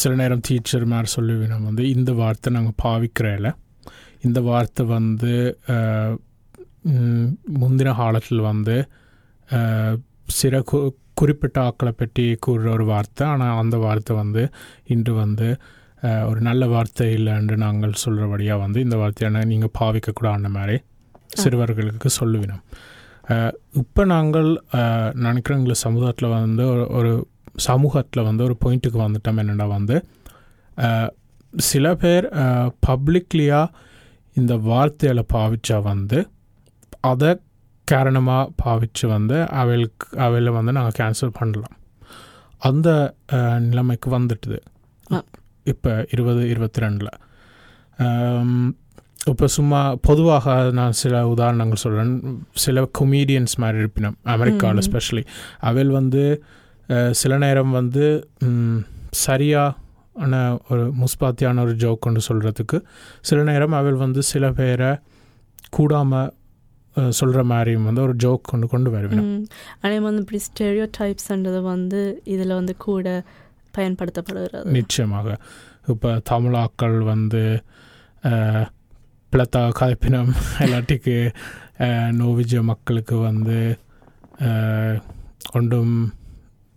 சில 0.00 0.12
நேரம் 0.20 0.42
டீச்சர் 0.48 0.84
மாதிரி 0.92 1.08
சொல்லுவினோம் 1.14 1.64
வந்து 1.68 1.84
இந்த 1.96 2.10
வார்த்தை 2.20 2.50
நாங்கள் 2.56 2.78
பாவிக்கிறேல. 2.84 3.48
இந்த 4.26 4.40
வார்த்தை 4.48 4.84
வந்து 4.96 5.32
முந்தின 7.62 7.94
காலத்தில் 8.00 8.42
வந்து 8.50 8.76
சில 10.40 10.62
குறிப்பிட்ட 11.20 11.56
ஆக்களை 11.68 11.92
பற்றி 12.00 12.24
கூறுற 12.46 12.68
ஒரு 12.76 12.84
வார்த்தை. 12.92 13.24
ஆனால் 13.32 13.58
அந்த 13.62 13.76
வார்த்தை 13.84 14.12
வந்து 14.22 14.42
இன்று 14.94 15.14
வந்து 15.22 15.48
ஒரு 16.02 16.40
நல்ல 16.40 16.66
வார்த்தை 16.66 17.14
இல்லைன்னு 17.14 17.56
நாங்கள் 17.56 17.92
சொல்கிறபடியாக 18.04 18.58
வந்து 18.58 18.80
இந்த 18.80 18.96
வார்த்தையான 18.96 19.44
நீங்கள் 19.44 19.70
பாவிக்கக்கூடாது 19.80 20.48
மாதிரி 20.48 20.78
சிறுவர்களுக்கு 21.42 22.06
சொல்லுவினோம். 22.20 22.62
இப்போ 23.72 24.04
நாங்கள் 24.04 24.62
நினைக்கிறோம் 25.12 25.58
எங்களை 25.58 25.74
சமுதாயத்தில் 25.74 26.28
வந்து 26.28 26.62
ஒரு- 26.62 26.88
ஒரு 26.88 27.28
சமூகத்தில் 27.56 28.24
வந்து 28.24 28.44
ஒரு 28.44 28.56
பாயிண்ட்டுக்கு 28.64 29.00
வந்துட்டோம் 29.00 29.40
என்னென்னா 29.42 29.68
வந்து 29.68 30.04
சில 31.56 31.94
பேர் 31.94 32.28
பப்ளிக்லியாக 32.86 33.68
இந்த 34.34 34.56
வார்த்தைகளை 34.56 35.26
பாவிச்சா 35.32 35.82
வந்து 35.82 36.28
அதை 37.00 37.40
காரணமாக 37.84 38.50
பாவிச்சு 38.64 39.06
வந்து 39.06 39.48
அவைகளுக்கு 39.50 40.18
அவையில் 40.18 40.50
வந்து 40.50 40.72
நாங்கள் 40.72 40.92
கேன்சல் 40.98 41.30
பண்ணலாம். 41.32 41.76
அந்த 42.58 43.14
நிலைமைக்கு 43.58 44.18
வந்துட்டுது. 44.18 44.58
இப்போ 45.64 45.92
இருபது 46.10 46.42
இருபத்தி 46.48 46.80
ரெண்டில் 46.84 47.12
இப்போ 49.30 49.46
சும்மா 49.56 49.80
பொதுவாக 50.08 50.54
நான் 50.78 50.98
சில 51.00 51.20
உதாரணங்கள் 51.28 51.82
சொல்கிறேன் 51.82 52.14
சில 52.64 52.84
கொமீடியன்ஸ் 52.98 53.54
மாதிரி 53.56 53.76
இருப்பினோம் 53.82 54.16
அமெரிக்காவில். 54.34 54.84
ஸ்பெஷலி 54.88 55.22
அவைல் 55.60 55.92
வந்து 55.98 56.22
சில 57.20 57.32
நேரம் 57.38 57.70
வந்து 57.70 58.06
சரியான 59.24 60.40
ஒரு 60.68 60.84
முஸ்பாத்தியான 61.02 61.60
ஒரு 61.60 61.74
ஜோக் 61.74 62.04
கொண்டு 62.06 62.20
சொல்கிறதுக்கு 62.28 62.78
சில 63.20 63.38
நேரம் 63.42 63.78
அவள் 63.80 63.98
வந்து 64.04 64.22
சில 64.32 64.50
பேரை 64.52 64.90
கூடாமல் 65.70 66.32
சொல்கிற 67.18 67.42
மாதிரியும் 67.44 67.86
வந்து 67.88 68.02
ஒரு 68.02 68.14
ஜோக் 68.14 68.50
கொண்டு 68.50 68.66
கொண்டு 68.68 68.88
வருவேன். 68.90 69.28
அதே 69.80 69.98
வந்து 70.00 70.20
இப்படி 70.24 70.40
ஸ்டெரியோ 70.48 70.86
டைப்ஸ்ன்றது 70.98 71.60
வந்து 71.62 72.00
இதில் 72.24 72.58
வந்து 72.58 72.74
கூட 72.76 73.06
பயன்படுத்தப்படுகிறது. 73.78 74.72
நிச்சயமாக. 74.78 75.36
இப்போ 75.92 76.10
தமிழாக்கள் 76.30 76.96
வந்து 77.12 77.42
பிளத்தா 79.32 79.62
கலப்பினம் 79.80 80.32
இல்லாட்டிக்கு 80.64 81.16
நோவிஜ 82.20 82.54
மக்களுக்கு 82.70 83.16
வந்து 83.28 83.56
ஒன்றும் 85.58 85.94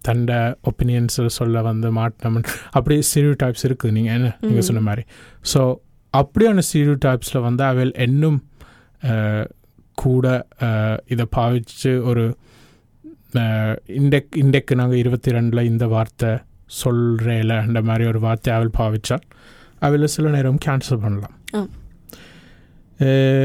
தண்ட 0.02 0.32
ஒப்பீனியன்ஸ் 0.70 1.18
சொல்ல 1.38 1.62
வந்து 1.68 1.90
மாட்டோம். 1.98 2.38
அப்படி 2.78 2.96
ஸ்டீரியோ 3.10 3.34
டைப்ஸ் 3.44 3.66
இருக்குது. 3.68 3.94
நீங்கள் 3.98 4.16
என்ன 4.18 4.30
நீங்கள். 4.46 4.68
சொன்ன 4.70 4.84
மாதிரி. 4.90 5.04
ஸோ 5.52 5.62
அப்படியான 6.14 6.64
ஸ்டீரியோ 6.68 6.96
டைப்ஸில் 7.06 7.46
வந்து 7.48 7.64
அவள் 7.72 7.92
இன்னும் 8.08 8.40
கூட 10.04 10.26
இதை 11.14 11.26
பாவிச்சு 11.38 11.92
ஒரு 12.10 12.26
இண்டெக் 14.00 14.36
இண்டெக்கு 14.44 14.74
நாங்கள் 14.82 15.02
இருபத்தி 15.04 15.36
ரெண்டில் 15.38 15.68
இந்த 15.72 15.86
வார்த்தை 15.94 16.32
சொல்கிறேல 16.82 17.54
அந்த 17.66 17.80
மாதிரி 17.88 18.04
ஒரு 18.12 18.20
வார்த்தை 18.26 18.52
அவள் 18.58 18.78
பாவிச்சால் 18.80 19.26
அவளை 19.86 20.08
சில 20.16 20.30
நேரம் 20.36 20.62
கேன்சல் 20.66 21.04
பண்ணலாம். 21.06 21.36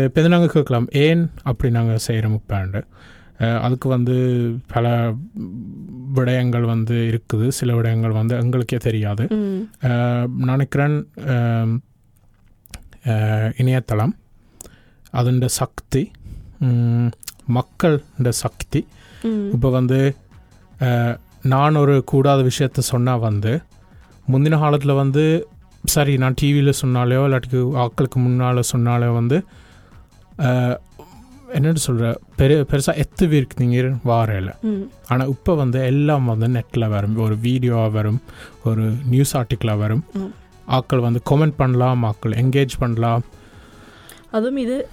இப்போ 0.07 0.19
இதை 0.21 0.29
நாங்கள் 0.35 0.55
கேட்கலாம். 0.55 0.89
ஏன் 1.05 1.23
அப்படி 1.51 1.71
நாங்கள் 1.77 2.05
செய்கிறோம் 2.07 2.37
உப்பாண்டு 2.39 2.81
அதுக்கு 3.65 3.87
வந்து 3.95 4.17
பல 4.73 4.87
விடயங்கள் 6.17 6.67
வந்து 6.73 6.97
இருக்குது. 7.11 7.47
சில 7.59 7.71
விடயங்கள் 7.79 8.19
வந்து 8.19 8.35
எங்களுக்கே 8.43 8.79
தெரியாது. 8.87 9.25
நினைக்கிறேன் 10.51 10.97
இணையதளம் 13.63 14.15
அதுண்ட 15.21 15.47
சக்தி 15.61 16.03
மக்கள்ட 17.57 18.29
சக்தி. 18.45 18.81
இப்போ 19.55 19.69
வந்து 19.79 20.01
நான் 21.43 21.75
ஒரு 21.75 22.05
கூடாத 22.05 22.43
விஷயத்த 22.43 22.79
சொன்னால் 22.79 23.19
வந்து 23.19 23.61
முந்தின 24.33 24.59
காலத்தில் 24.59 24.93
வந்து 24.93 25.49
சரி 25.85 26.17
நான் 26.17 26.35
டிவியில் 26.35 26.73
சொன்னாலேயோ 26.83 27.23
இல்லாட்டிக்கு 27.29 27.61
ஆட்களுக்கு 27.77 28.15
முன்னால் 28.15 28.63
சொன்னாலே 28.63 29.07
வந்து 29.07 29.45
என்னன்னு 31.55 31.75
சொல்கிற 31.75 32.19
பெரு 32.37 32.67
பெருசாக 32.71 33.03
எத்து 33.03 33.23
வீருக்கு 33.23 33.57
நீங்கள் 33.57 33.95
வாரையில். 34.05 34.51
ஆனால் 35.09 35.29
இப்போ 35.29 35.55
வந்து 35.55 35.85
எல்லாம் 35.85 36.25
வந்து 36.25 36.49
நெட்டில் 36.49 36.89
வரும். 36.89 37.17
ஒரு 37.17 37.37
வீடியோவாக 37.37 37.89
வரும். 37.89 38.21
ஒரு 38.65 38.93
நியூஸ் 39.07 39.37
ஆர்டிக்கலாக 39.37 39.79
வரும். 39.79 40.05
ம். 40.13 40.33
ஆட்கள் 40.67 41.01
வந்து 41.01 41.21
கமெண்ட் 41.31 41.55
பண்ணலாம் 41.57 42.03
ஆட்கள் 42.03 42.33
என்கேஜ் 42.33 42.71
பண்ணலாம். 42.79 43.23
அதுவும் 44.31 44.57
இது 44.57 44.89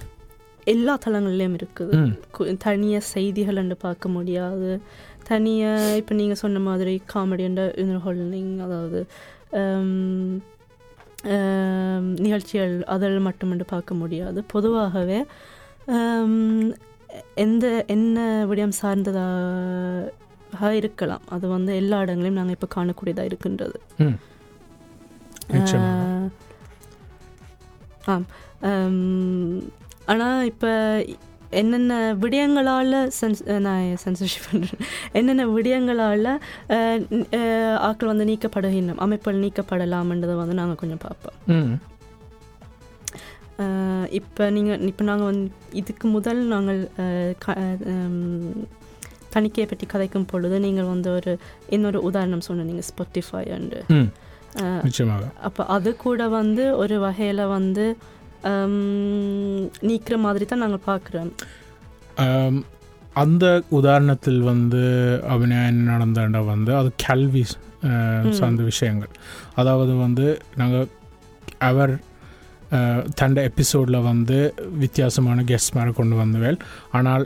எல்லா 0.72 0.94
தளங்கள்லேயும் 1.04 1.56
இருக்குது 1.58 1.92
தனியாக 2.66 3.08
செய்திகள் 3.14 3.60
என்று 3.62 3.76
பார்க்க 3.86 4.14
முடியாது. 4.16 4.70
தனியாக 5.30 5.96
இப்போ 6.00 6.12
நீங்கள் 6.20 6.40
சொன்ன 6.42 6.62
மாதிரி 6.68 6.94
காமெடி 7.12 7.44
என்ற 7.48 7.98
ஹோல்டிங் 8.06 8.54
அதாவது 8.66 9.00
நிகழ்ச்சிகள் 12.24 12.74
அதில் 12.94 13.26
மட்டுமென்று 13.28 13.64
பார்க்க 13.74 14.00
முடியாது. 14.02 14.38
பொதுவாகவே 14.54 15.20
எந்த 17.44 17.64
என்ன 17.94 18.18
விடயம் 18.50 18.78
சார்ந்ததாக 18.80 20.70
இருக்கலாம். 20.80 21.24
அது 21.34 21.46
வந்து 21.54 21.72
எல்லா 21.80 21.98
இடங்களையும் 22.04 22.38
நாங்கள் 22.40 22.56
இப்போ 22.56 22.68
காணக்கூடியதாக 22.76 23.28
இருக்கின்றது. 23.30 23.78
ஆம் 28.14 28.26
ஆனால் 30.08 30.44
இப்போ 30.44 30.70
என்னென்ன 31.50 31.92
விடயங்களால் 32.22 32.96
சென்ஸ் 33.18 33.42
நான் 33.58 33.84
சென்சர்ஷிப் 34.04 34.48
பண்ணுறேன் 34.50 34.82
என்னென்ன 35.12 35.46
விடயங்களால் 35.46 36.28
ஆட்கள் 37.78 38.12
வந்து 38.12 38.28
நீக்கப்படுகின்றோம் 38.30 39.02
அமைப்புகள் 39.06 39.44
நீக்கப்படலாம்ன்றதை 39.44 40.36
வந்து 40.36 40.54
நாங்கள் 40.54 40.80
கொஞ்சம் 40.82 41.04
பார்ப்போம். 41.06 41.38
இப்போ 44.10 44.50
நீங்கள் 44.50 44.82
இப்போ 44.86 45.04
நாங்கள் 45.04 45.30
வந்து 45.30 45.48
இதுக்கு 45.72 46.08
முதல் 46.08 46.42
நாங்கள் 46.46 46.80
தணிக்கையை 49.34 49.66
பற்றி 49.68 49.86
கதைக்கும் 49.86 50.28
பொழுது 50.32 50.58
நீங்கள் 50.60 50.84
வந்து 50.84 51.08
ஒரு 51.10 51.32
இன்னொரு 51.68 51.98
உதாரணம் 52.02 52.46
சொன்னீங்க 52.48 52.84
ஸ்பாட்டிஃபை 52.90 53.42
அண்டு 53.56 53.80
அப்போ 55.48 55.62
அது 55.66 55.90
கூட 55.96 56.28
வந்து 56.28 56.76
ஒரு 56.76 56.96
வகையில் 56.98 57.42
வந்து 57.46 57.84
நீக்கிற 59.88 60.16
மாதிரி 60.18 60.44
தான் 60.44 60.60
நாங்கள் 60.60 60.86
பார்க்குறோம். 60.86 61.30
ஆம், 62.16 62.60
அந்த 63.14 63.44
உதாரணத்தில் 63.72 64.40
வந்து 64.44 64.82
அபிநயம் 65.28 65.80
நடந்தாண்டா 65.88 66.44
வந்து 66.46 66.72
அது 66.76 66.90
கல்வி 67.04 67.42
ம். 67.86 68.32
சார்ந்த 68.32 68.62
விஷயங்கள். 68.64 69.12
அதாவது 69.56 69.92
வந்து 69.98 70.26
நாங்கள் 70.56 70.86
அவர் 71.62 71.94
அஹ், 72.70 73.04
தண்ட 73.14 73.40
எபிசோடில் 73.42 74.06
வந்து 74.06 74.38
வித்தியாசமான 74.78 75.44
கெஸ்ட் 75.44 75.74
மாதிரி 75.74 75.92
கொண்டு 75.94 76.16
வந்தவேல் 76.16 76.58
ஆனால் 76.92 77.24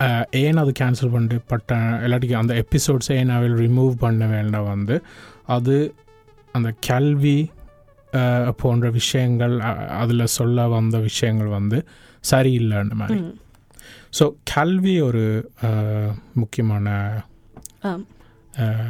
அஹ், 0.00 0.24
ஏன் 0.40 0.56
அது 0.56 0.70
கேன்சல் 0.80 1.12
பண்ணப்பட்ட 1.12 1.74
இல்லாட்டிக்கு 2.02 2.40
அந்த 2.40 2.54
எபிசோட்ஸ் 2.62 3.10
ஏன் 3.14 3.30
அவள் 3.30 3.54
ரிமூவ் 3.60 3.92
பண்ண 3.98 4.26
வேண்டாம் 4.28 4.70
வந்து 4.70 4.96
அது 5.48 5.76
அந்த 6.54 6.70
கல்வி 6.88 7.36
போன்ற 8.62 8.86
விஷயங்கள் 8.98 9.54
அதில் 10.00 10.32
சொல்ல 10.36 10.66
வந்த 10.74 10.96
விஷயங்கள் 11.08 11.50
வந்து 11.58 11.78
சரியில்லைன்ற 12.24 12.96
மாதிரி. 13.02 13.20
ஸோ 14.18 14.24
கல்வி 14.54 14.94
ஒரு 15.08 15.24
முக்கியமான 16.42 16.88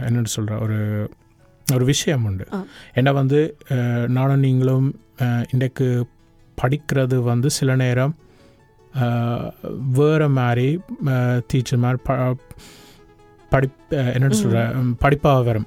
என்னன்னு 0.06 0.32
சொல்கிற 0.36 0.58
ஒரு 0.64 0.80
ஒரு 1.66 1.84
விஷயம் 1.92 2.24
உண்டு. 2.28 2.46
ஏன்னா 2.98 3.12
வந்து 3.20 3.40
நானும் 4.16 4.44
நீங்களும் 4.46 4.88
இன்றைக்கு 5.52 5.88
படிக்கிறது 6.58 7.16
வந்து 7.30 7.48
சில 7.58 7.70
நேரம் 7.84 8.14
வேறு 9.98 10.26
மாதிரி 10.38 10.68
டீச்சர் 11.50 11.82
மாதிரி 11.84 12.00
ப 12.08 12.12
படி 13.52 13.68
என்னென்னு 14.14 14.42
சொல்கிற 14.42 14.60
படிப்பாக 15.04 15.42
வரும் 15.48 15.66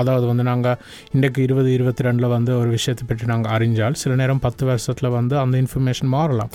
அதாவது 0.00 0.26
வந்து 0.30 0.44
நாங்கள் 0.50 0.78
இன்றைக்கு 1.14 1.40
இருபது 1.46 1.70
இருபத்தி 1.76 2.06
ரெண்டில் 2.06 2.34
வந்து 2.36 2.52
ஒரு 2.62 2.70
விஷயத்தை 2.76 3.04
பற்றி 3.10 3.26
நாங்கள் 3.32 3.52
அறிஞ்சால் 3.56 3.98
சில 4.02 4.14
நேரம் 4.22 4.42
பத்து 4.46 4.64
வருஷத்தில் 4.70 5.14
வந்து 5.18 5.36
அந்த 5.44 5.54
இன்ஃபர்மேஷன் 5.64 6.10
மாறலாம். 6.16 6.52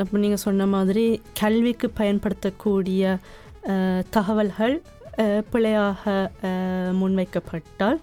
அப்போ 0.00 0.16
நீங்கள் 0.24 0.44
சொன்ன 0.46 0.66
மாதிரி 0.76 1.04
கல்விக்கு 1.42 1.88
பயன்படுத்தக்கூடிய 2.00 3.18
தகவல்கள் 4.16 4.74
பிழையாக 5.52 6.02
முன்வைக்கப்பட்டால். 7.00 7.98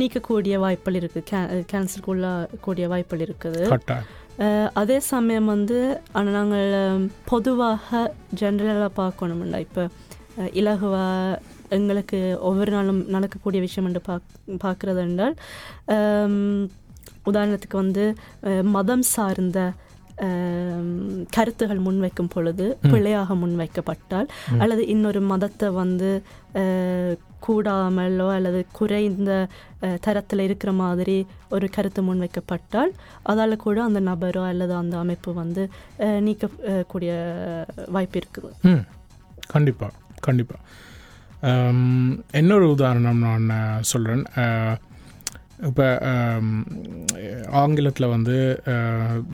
நீக்கக்கூடிய 0.00 0.54
வாய்ப்புகள் 0.64 0.98
இருக்குது 1.00 1.26
கே 1.30 1.40
கேன்சருக்குள்ள 1.72 2.26
கூடிய 2.64 2.84
வாய்ப்புகள் 2.92 3.24
இருக்குது. 3.26 3.62
அதே 4.80 4.96
சமயம் 5.10 5.50
வந்து 5.54 5.78
ஆனால் 6.18 6.36
நாங்கள் 6.38 7.04
பொதுவாக 7.30 8.00
ஜென்ரலாக 8.40 8.88
பார்க்கணும்ல. 9.00 9.58
இப்போ 9.66 9.82
இலகுவா 10.60 11.04
எங்களுக்கு 11.78 12.18
ஒவ்வொரு 12.40 12.72
நாளும் 12.72 13.02
நடக்கக்கூடிய 13.08 13.60
விஷயம் 13.66 13.88
என்று 13.88 14.02
பாக் 14.08 14.30
பார்க்குறது 14.64 15.02
என்றால் 15.06 15.36
உதாரணத்துக்கு 17.30 17.82
வந்து 17.84 18.04
மதம் 18.76 19.04
சார்ந்த 19.14 19.58
கருத்துகள் 21.30 21.84
முன்வைக்கும் 21.86 22.32
பொழுது 22.34 22.66
பிழையாக 22.90 23.34
முன்வைக்கப்பட்டால் 23.34 24.28
அல்லது 24.58 24.82
இன்னொரு 24.86 25.20
மதத்தை 25.30 25.68
வந்து 25.82 26.10
கூடாமலோ 27.46 28.26
அல்லது 28.34 28.60
குறைந்த 28.78 29.32
தரத்தில் 30.00 30.44
இருக்கிற 30.46 30.70
மாதிரி 30.82 31.16
ஒரு 31.54 31.66
கருத்து 31.76 32.02
முன்வைக்கப்பட்டால் 32.02 32.92
அதால் 33.30 33.62
கூட 33.64 33.78
அந்த 33.82 34.00
நபரோ 34.10 34.44
அல்லது 34.52 34.74
அந்த 34.82 34.94
அமைப்பு 34.98 35.30
வந்து 35.34 35.64
நீக்கக்கூடிய 36.26 37.10
வாய்ப்பு 37.96 38.18
இருக்குது. 38.20 38.52
கண்டிப்பாக 39.54 39.92
கண்டிப்பாக 40.26 40.62
இன்னொரு 42.40 42.66
உதாரணம் 42.74 43.22
நான் 43.24 43.86
சொல்கிறேன் 43.90 44.24
இப்போ 45.68 45.86
ஆங்கிலத்தில் 47.62 48.12
வந்து 48.14 48.36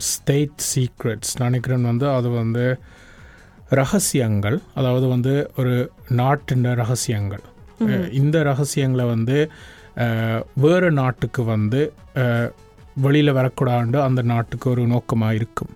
ஸ்டேட் 0.09 0.59
சீக்ரெட்ஸ் 0.71 1.33
நினைக்கிறேன் 1.43 1.87
வந்து 1.91 2.07
அது 2.17 2.29
வந்து 2.41 2.65
ரகசியங்கள். 3.81 4.57
அதாவது 4.79 5.05
வந்து 5.13 5.33
ஒரு 5.59 5.75
நாட்டின் 6.21 6.65
ரகசியங்கள். 6.81 7.43
இந்த 8.21 8.37
ரகசியங்களை 8.51 9.05
வந்து 9.13 9.37
வேறு 10.65 10.89
நாட்டுக்கு 11.01 11.43
வந்து 11.53 11.81
வெளியில் 13.05 13.37
வரக்கூடாது 13.39 13.97
அந்த 14.07 14.21
நாட்டுக்கு 14.31 14.67
ஒரு 14.73 14.83
நோக்கமாக 14.93 15.37
இருக்கும். 15.39 15.71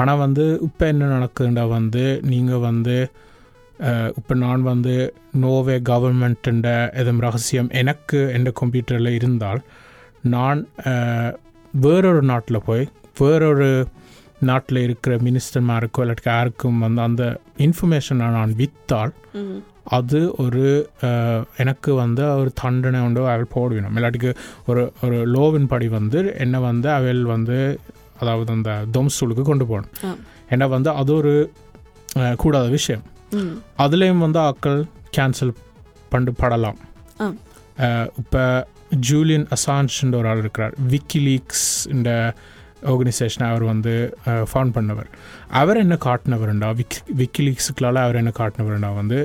ஆனால் 0.00 0.22
வந்து 0.24 0.44
இப்போ 0.68 0.84
என்ன 0.92 1.08
நடக்குதுண்டா 1.16 1.64
வந்து 1.78 2.04
நீங்கள் 2.32 2.64
வந்து 2.68 2.96
இப்போ 4.16 4.34
நான் 4.34 4.62
வந்து 4.62 4.94
நோவே 5.40 5.82
கவர்மெண்ட்டுன்ற 5.88 6.68
எதுவும் 6.92 7.20
ரகசியம் 7.20 7.68
எனக்கு 7.72 8.32
என் 8.32 8.52
கம்ப்யூட்டரில் 8.60 9.06
இருந்தால் 9.06 9.60
நான் 10.22 10.60
வேறொரு 11.74 12.22
நாட்டில் 12.22 12.64
போய் 12.64 12.88
வேறொரு 13.18 13.86
நாட்டில் 14.40 14.76
இருக்கிற 14.76 15.16
மினிஸ்டர்மாருக்கோ 15.16 16.02
இல்லாட்டி 16.02 16.22
யாருக்கும் 16.24 16.78
வந்து 16.78 17.00
அந்த 17.00 17.24
இன்ஃபர்மேஷனை 17.58 18.30
நான் 18.30 18.56
விற்றால் 18.56 19.12
அது 19.90 20.34
ஒரு 20.36 20.64
எனக்கு 21.56 21.94
வந்து 21.94 22.24
ஒரு 22.36 22.52
தண்டனை 22.54 23.00
உண்டு 23.00 23.28
அவள் 23.28 23.52
போடுவினோம் 23.54 23.96
இல்லாட்டிக்கு 23.96 24.34
ஒரு 24.66 24.92
ஒரு 25.02 25.26
லோவின் 25.26 25.66
படி 25.66 25.88
வந்து 25.88 26.34
என்னை 26.38 26.60
வந்து 26.60 26.90
அவள் 26.90 27.22
வந்து 27.24 27.58
அதாவது 28.20 28.52
அந்த 28.52 28.70
தொம்சூலுக்கு 28.92 29.42
கொண்டு 29.42 29.66
போகணும். 29.66 29.90
ஆ. 30.04 30.16
ஏன்னா 30.50 30.68
வந்து 30.68 30.90
அது 30.90 31.14
ஒரு 31.14 31.52
கூடாத 32.36 32.68
விஷயம். 32.68 33.04
அதுலேயும் 33.84 34.24
வந்து 34.24 34.40
ஆக்கள் 34.48 34.80
கேன்சல் 35.16 35.52
பண்ணி 36.12 36.32
படலாம். 36.42 36.78
இப்போ 38.20 38.42
ஜூலியன் 39.08 39.46
அசான்ஸ்ன்ற 39.56 40.16
ஒரு 40.20 40.28
ஆள் 40.32 40.42
இருக்கிறார். 40.44 40.74
விக்கிலீக்ஸ் 40.92 41.66
இந்த 41.94 42.10
ஆர்கனைசேஷனை 42.90 43.46
அவர் 43.52 43.64
வந்து 43.72 43.94
ஃபவுண்ட் 44.50 44.74
பண்ணவர். 44.76 45.08
அவர் 45.60 45.82
என்ன 45.84 45.94
காட்டினவருண்டா? 46.06 46.68
விக் 46.80 46.98
விக்கிலீக்ஸுக்களால் 47.20 48.04
அவர் 48.06 48.20
என்ன 48.22 48.32
காட்டினவருண்டா? 48.40 48.90
வந்து 49.00 49.18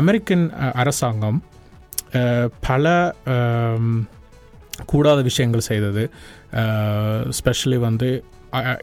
அமெரிக்கன் 0.00 0.46
அரசாங்கம் 0.82 1.38
பல 2.68 2.92
கூடாத 4.90 5.18
விஷயங்கள் 5.30 5.68
செய்தது. 5.70 6.04
ஸ்பெஷலி 7.38 7.78
வந்து 7.88 8.10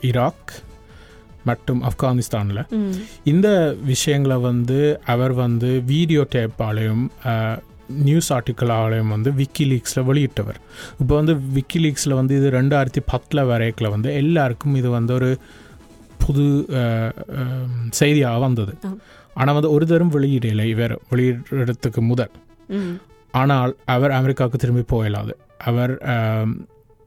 ஈராக் 0.09 0.51
மற்றும் 1.49 1.81
ஆப்கானிஸ்தானில். 1.89 2.61
இந்த 3.31 3.49
விஷயங்களை 3.91 4.37
வந்து 4.49 4.79
அவர் 5.13 5.33
வந்து 5.43 5.69
வீடியோ 5.93 6.23
டேப்பாலையும் 6.35 7.03
நியூஸ் 8.07 8.29
ஆர்டிக்கலாலையும் 8.35 9.13
வந்து 9.15 9.29
விக்கிலீக்ஸில் 9.39 10.05
வெளியிட்டவர். 10.09 10.59
இப்போ 11.01 11.13
வந்து 11.19 11.33
விக்கிலீக்ஸில் 11.57 12.17
வந்து 12.19 12.33
இது 12.39 12.49
ரெண்டாயிரத்தி 12.59 13.01
பத்தில் 13.11 13.47
வரைக்கில் 13.51 13.93
வந்து 13.95 14.09
எல்லாருக்கும் 14.21 14.77
இது 14.81 14.91
வந்து 14.97 15.13
ஒரு 15.19 15.31
புது 16.23 16.45
செய்தியாக 17.99 18.39
வந்தது. 18.47 18.73
ஆனால் 19.39 19.55
வந்து 19.57 19.71
ஒரு 19.75 19.85
தரம் 19.91 20.13
வெளியிடலை 20.15 20.65
இவர் 20.73 20.93
வெளியிடுறதுக்கு 21.11 22.01
முதல். 22.11 22.33
ஆனால் 23.41 23.71
அவர் 23.95 24.13
அமெரிக்காவுக்கு 24.19 24.61
திரும்பி 24.63 24.83
போயிடாது 24.93 25.33
அவர் 25.69 25.93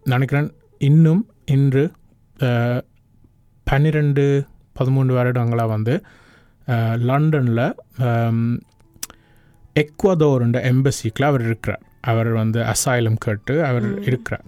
நினைக்கிறேன் 0.07 0.49
இன்னும் 0.88 1.23
இன்று 1.57 1.85
பன்னிரெண்டு 3.70 4.24
பதிமூன்று 4.79 5.12
வருடங்களாக 5.18 5.72
வந்து 5.74 5.94
லண்டனில் 7.09 7.66
எக்வதோருன்ற 9.83 10.59
எம்பசிக்கில் 10.70 11.29
அவர் 11.31 11.44
இருக்கிறார். 11.48 11.83
அவர் 12.11 12.31
வந்து 12.40 12.61
அசாயிலம் 12.72 13.22
கேட்டு 13.24 13.55
அவர் 13.68 13.87
இருக்கிறார். 14.09 14.46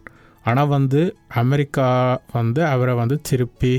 ஆனால் 0.48 0.72
வந்து 0.76 1.00
அமெரிக்கா 1.42 1.88
வந்து 2.36 2.60
அவரை 2.72 2.94
வந்து 3.02 3.16
திருப்பி 3.28 3.74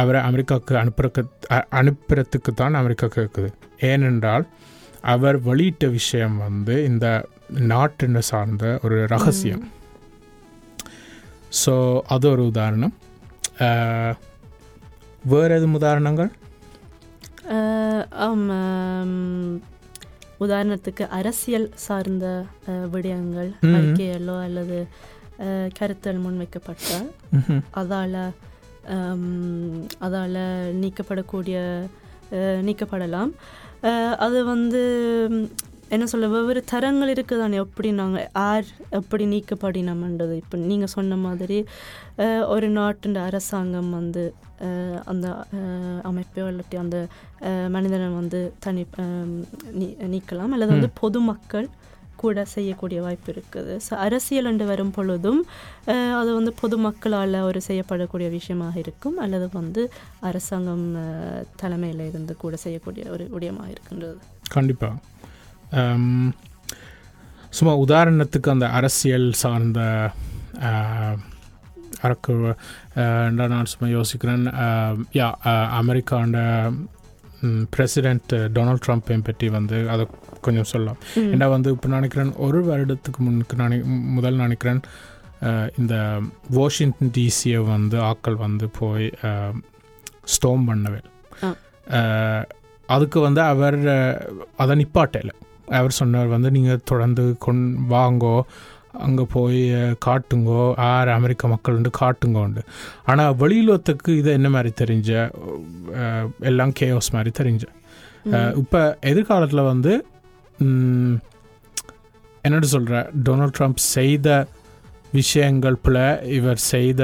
அவரை 0.00 0.20
அமெரிக்காவுக்கு 0.28 0.74
அனுப்புறக்கு 0.82 1.22
அனுப்புறதுக்கு 1.80 2.50
தான் 2.60 2.78
அமெரிக்கா 2.80 3.06
கேட்குது. 3.16 3.48
ஏனென்றால் 3.90 4.44
அவர் 5.12 5.36
வெளியிட்ட 5.48 5.84
விஷயம் 5.98 6.36
வந்து 6.46 6.74
இந்த 6.90 7.06
நாட்டினை 7.72 8.22
சார்ந்த 8.30 8.64
ஒரு 8.84 8.98
ரகசியம். 9.14 9.64
ஸோ 11.62 11.74
அது 12.14 12.26
ஒரு 12.34 12.44
உதாரணம். 12.52 12.94
வேறு 15.24 15.54
எதுவும் 15.54 15.76
உதாரணங்கள் 15.78 16.30
உதாரணத்துக்கு 20.44 21.04
அரசியல் 21.18 21.66
சார்ந்த 21.86 22.26
விடயங்கள். 22.94 23.50
அறிக்கைகளோ 23.76 24.36
அல்லது 24.46 24.78
கருத்தல் 25.78 26.22
முன்வைக்கப்பட்டால். 26.24 27.08
அதால் 27.80 28.16
அதால் 30.06 30.40
நீக்கப்படக்கூடிய 30.82 31.58
நீக்கப்படலாம் 32.68 33.32
அது 34.24 34.38
வந்து 34.44 34.82
என்ன 35.94 36.04
சொல்ல 36.10 36.28
வெவ்வேறு 36.34 36.60
தரங்கள் 36.72 37.10
இருக்குதானே 37.14 37.56
எப்படி 37.64 37.88
நாங்கள் 38.00 38.26
யார் 38.38 38.66
எப்படி 38.98 39.24
நீக்கப்படினோம்ன்றது. 39.32 40.34
இப்போ 40.42 40.56
நீங்கள் 40.70 40.92
சொன்ன 40.96 41.18
மாதிரி 41.26 41.58
ஒரு 42.54 42.68
நாட்டின் 42.78 43.18
அரசாங்கம் 43.28 43.90
வந்து 43.98 44.24
அந்த 45.12 45.26
அமைப்போ 46.10 46.48
இல்லாட்டி 46.52 46.78
அந்த 46.84 46.96
மனிதனை 47.76 48.08
வந்து 48.20 48.40
தனி 48.66 48.84
நீக்கலாம். 50.14 50.54
அல்லது 50.56 50.72
வந்து 50.76 50.90
பொதுமக்கள் 51.02 51.68
கூட 52.22 52.42
செய்யக்கூடிய 52.56 52.98
வாய்ப்பு 53.04 53.30
இருக்குது. 53.34 53.74
ஸோ 53.86 53.92
அரசியல் 54.06 54.48
என்று 54.50 54.64
வரும் 54.72 54.92
பொழுதும் 54.96 55.40
அது 56.20 56.30
வந்து 56.38 56.52
பொதுமக்களால் 56.62 57.38
ஒரு 57.48 57.60
செய்யப்படக்கூடிய 57.68 58.28
விஷயமாக 58.38 58.76
இருக்கும். 58.84 59.16
அல்லது 59.24 59.46
வந்து 59.60 59.84
அரசாங்கம் 60.28 60.86
தலைமையில் 61.62 62.04
இருந்து 62.10 62.34
கூட 62.44 62.56
செய்யக்கூடிய 62.66 63.04
ஒரு 63.16 63.26
விடயமாக 63.36 63.72
இருக்கின்றது. 63.74 64.18
கண்டிப்பாக 64.58 64.96
சும்மா 67.58 67.74
உதாரணத்துக்கு 67.84 68.48
அந்த 68.54 68.66
அரசியல் 68.78 69.28
சார்ந்த 69.42 69.80
அரக்கு 72.06 72.32
நான் 73.38 73.70
சும்மா 73.72 73.88
யோசிக்கிறேன். 73.98 74.44
யா 75.18 75.28
அமெரிக்காண்ட 75.80 76.38
பிரசிடென்ட் 77.74 78.32
டொனால்ட் 78.56 78.84
ட்ரம்ப்பை 78.86 79.18
பற்றி 79.28 79.46
வந்து 79.56 79.78
அதை 79.92 80.04
கொஞ்சம் 80.46 80.68
சொல்லலாம். 80.72 81.00
ஏன்னா 81.32 81.46
வந்து 81.54 81.72
இப்போ 81.74 81.88
நினைக்கிறேன் 81.96 82.32
ஒரு 82.46 82.60
வருடத்துக்கு 82.70 83.20
முன்னுக்கு 83.26 83.60
நினை 83.62 83.78
முதல் 84.16 84.42
நினைக்கிறேன் 84.44 84.82
இந்த 85.80 85.94
வாஷிங்டன் 86.56 87.12
டிசியை 87.16 87.60
வந்து 87.74 87.96
ஆக்கள் 88.10 88.42
வந்து 88.46 88.66
போய் 88.80 89.08
ஸ்டோம் 90.34 90.66
பண்ணவே 90.68 91.00
அதுக்கு 92.94 93.18
வந்து 93.26 93.40
அவர் 93.52 93.80
அதை 94.62 94.74
நிப்பாட்டல. 94.82 95.32
அவர் 95.72 95.98
சொன்னார் 95.98 96.28
வந்து 96.28 96.50
நீங்கள் 96.50 96.84
தொடர்ந்து 96.84 97.24
கொண் 97.38 97.62
வாங்கோ 97.90 98.36
அங்கே 99.00 99.24
போய் 99.32 99.60
காட்டுங்கோ 100.06 100.62
யார் 100.78 101.08
அமெரிக்க 101.08 101.48
மக்கள் 101.48 101.76
வந்து 101.78 101.92
காட்டுங்கோண்டு. 102.00 102.62
ஆனால் 103.04 103.36
வெளியுலகத்துக்கு 103.36 104.10
இது 104.16 104.30
என்ன 104.32 104.48
மாதிரி 104.48 104.70
தெரிஞ்ச 104.80 105.10
எல்லாம் 106.42 106.74
கேஓஸ் 106.80 107.12
மாதிரி 107.12 107.30
தெரிஞ்ச. 107.38 107.62
இப்போ 108.56 108.80
எதிர்காலத்தில் 109.10 109.62
வந்து 109.64 109.92
ம், 110.58 111.14
என்னட்டு 112.44 112.68
சொல்கிற 112.70 112.96
டொனால்ட் 113.24 113.56
ட்ரம்ப் 113.56 113.80
செய்த 113.88 114.28
விஷயங்கள் 115.12 115.82
பிழை 115.82 116.06
இவர் 116.32 116.60
செய்த 116.66 117.02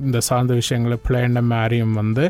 இந்த 0.00 0.18
சார்ந்த 0.20 0.54
விஷயங்களை 0.54 0.98
பிழைன்ற 1.06 1.40
மாதிரியும் 1.48 1.94
வந்து 1.94 2.24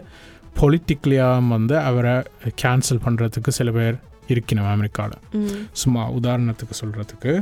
பொலிட்டிக்கலியாக 0.56 1.48
வந்து 1.48 1.74
அவரை 1.82 2.14
கேன்சல் 2.62 3.04
பண்ணுறதுக்கு 3.04 3.50
சில 3.52 3.70
பேர் 3.70 3.96
இருக்கணும் 4.34 4.70
அமெரிக்காவில் 4.76 5.18
சும்மா 5.82 6.04
உதாரணத்துக்கு 6.18 6.80
சொல்கிறதுக்கு 6.82 7.32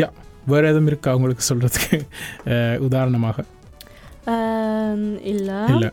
யா 0.00 0.08
வேறு 0.50 0.68
எதுவும் 0.70 0.90
இருக்கா 0.90 1.10
உங்களுக்கு 1.18 1.44
சொல்கிறதுக்கு 1.48 1.96
உதாரணமாக. 2.86 3.38
இல்லை. 5.32 5.58
இல்ல. 5.74 5.86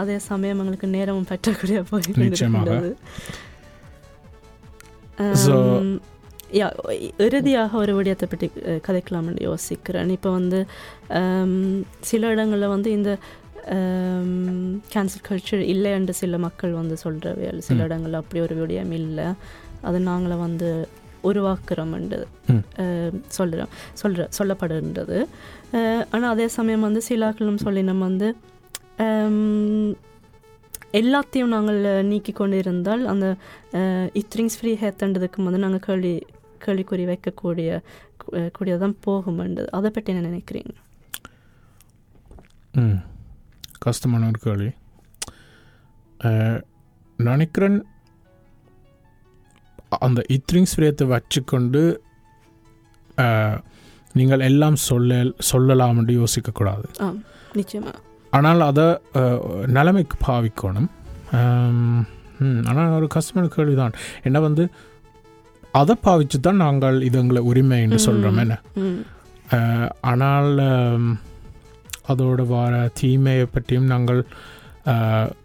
அதே 0.00 0.16
சமயம் 0.28 0.60
எங்களுக்கு 0.62 0.88
நேரமும் 0.94 1.28
பற்றக்கூடிய 1.32 1.80
போய் 1.90 2.22
நிச்சயமாக. 2.22 2.78
ஸோ 5.44 5.54
யா 6.58 6.68
இறுதியாக 7.26 7.78
ஒரு 7.82 7.92
விடயத்தை 7.96 8.26
பற்றி 8.30 8.46
கதைக்கலாம்னு 8.86 9.42
யோசிக்கிறேன். 9.48 10.10
இப்போ 10.16 10.30
வந்து 10.38 10.60
சில 12.10 12.30
இடங்களில் 12.34 12.72
வந்து 12.74 12.90
இந்த 12.98 13.10
கேன்சல் 14.92 15.26
கல்ச்சர் 15.28 15.62
இல்லை 15.72 15.90
என்று 15.98 16.14
சில 16.20 16.38
மக்கள் 16.44 16.72
வந்து 16.80 16.96
சொல்கிறவே 17.04 17.44
சில. 17.68 17.78
இடங்களில் 17.86 18.20
அப்படி 18.20 18.40
ஒரு 18.46 18.54
விடயம் 18.60 18.92
இல்லை. 19.00 19.26
அது 19.88 19.98
நாங்கள 20.10 20.36
வந்து 20.46 20.68
உருவாக்குறோம்ன்றது. 21.30 22.26
சொல்கிறோம் 23.38 23.72
சொல்கிற 24.00 24.28
சொல்லப்படுன்றது 24.38 25.18
ஆனால் 26.12 26.30
அதே 26.34 26.46
சமயம் 26.58 26.86
வந்து 26.88 27.02
சிலாக்களும் 27.08 27.64
சொல்லினோம் 27.64 28.06
வந்து 28.08 28.28
எல்லாத்தையும் 31.00 31.52
நாங்கள் 31.54 31.80
நீக்கி 32.10 32.32
கொண்டு 32.32 32.56
இருந்தால் 32.62 33.02
அந்த 33.12 33.26
இத்ரிங்ஸ் 34.20 34.56
ஃப்ரீ 34.60 34.72
ஹேத்தன்றதுக்கு 34.82 35.46
வந்து 35.48 35.64
நாங்கள் 35.64 35.84
கேள்வி 35.86 36.14
கேள்விக்குறி 36.64 37.04
வைக்கக்கூடிய 37.10 37.68
கூடியதான் 38.56 38.96
போகும்ன்றது 39.06 39.70
அதை 39.78 39.90
பற்றி 39.90 40.12
என்ன 40.12 40.26
நினைக்கிறீங்க? 40.30 40.74
ம். 42.74 42.98
கஷ்டமான 43.86 44.28
ஒரு 44.30 44.40
கேள்வி. 44.46 44.70
நினைக்கிறேன் 47.18 47.78
அந்த 50.06 50.20
இத்ரிங்ஸ் 50.36 50.74
விரயத்தை 50.76 51.06
வச்சுக்கொண்டு 51.14 51.82
நீங்கள் 54.18 54.44
எல்லாம் 54.48 54.78
சொல்ல 54.88 55.18
சொல்லலாம் 55.50 55.98
என்று 56.00 56.14
யோசிக்கக்கூடாது 56.20 56.86
ஆனால் 58.32 58.60
அதை 58.70 58.86
நிலைமைக்கு 59.76 60.16
பாவிக்கணும். 60.26 60.88
ஆனால் 62.70 62.96
ஒரு 62.98 63.08
கஷ்டமான 63.16 63.48
கேள்விதான். 63.56 63.96
என்ன 64.28 64.40
வந்து 64.46 64.64
அதை 65.80 65.94
பாவிச்சு 66.06 66.38
தான் 66.46 66.62
நாங்கள் 66.64 66.96
இது 67.08 67.18
எங்களை 67.22 67.42
உரிமை 67.50 67.78
என்று 67.86 67.98
சொல்கிறோம் 68.06 68.40
என்ன? 68.44 68.54
ஆனால் 70.12 70.50
அதோட 72.08 72.46
வர 72.48 72.88
தீமையை 73.00 73.46
பற்றியும் 73.46 73.86
நாங்கள் 73.86 74.20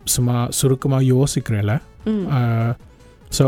சும்மா 0.05 0.47
சுருக்கமாக 0.49 1.09
யோசிக்கிறேன்ல 1.11 1.73
ஸோ 3.31 3.45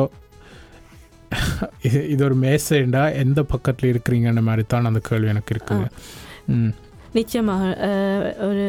இது 1.84 2.08
இது 2.08 2.22
ஒரு 2.24 2.36
மேசைண்டா 2.38 3.14
எந்த 3.16 3.44
பக்கத்தில் 3.44 3.90
இருக்கிறீங்கன்ற 3.90 4.42
மாதிரி 4.42 4.64
தான் 4.68 4.86
அந்த 4.86 5.00
கேள்வி 5.00 5.28
எனக்கு 5.28 5.56
இருக்குது 5.56 5.88
ம். 6.48 6.72
நிச்சயமாக 7.14 7.66
ஒரு 8.42 8.66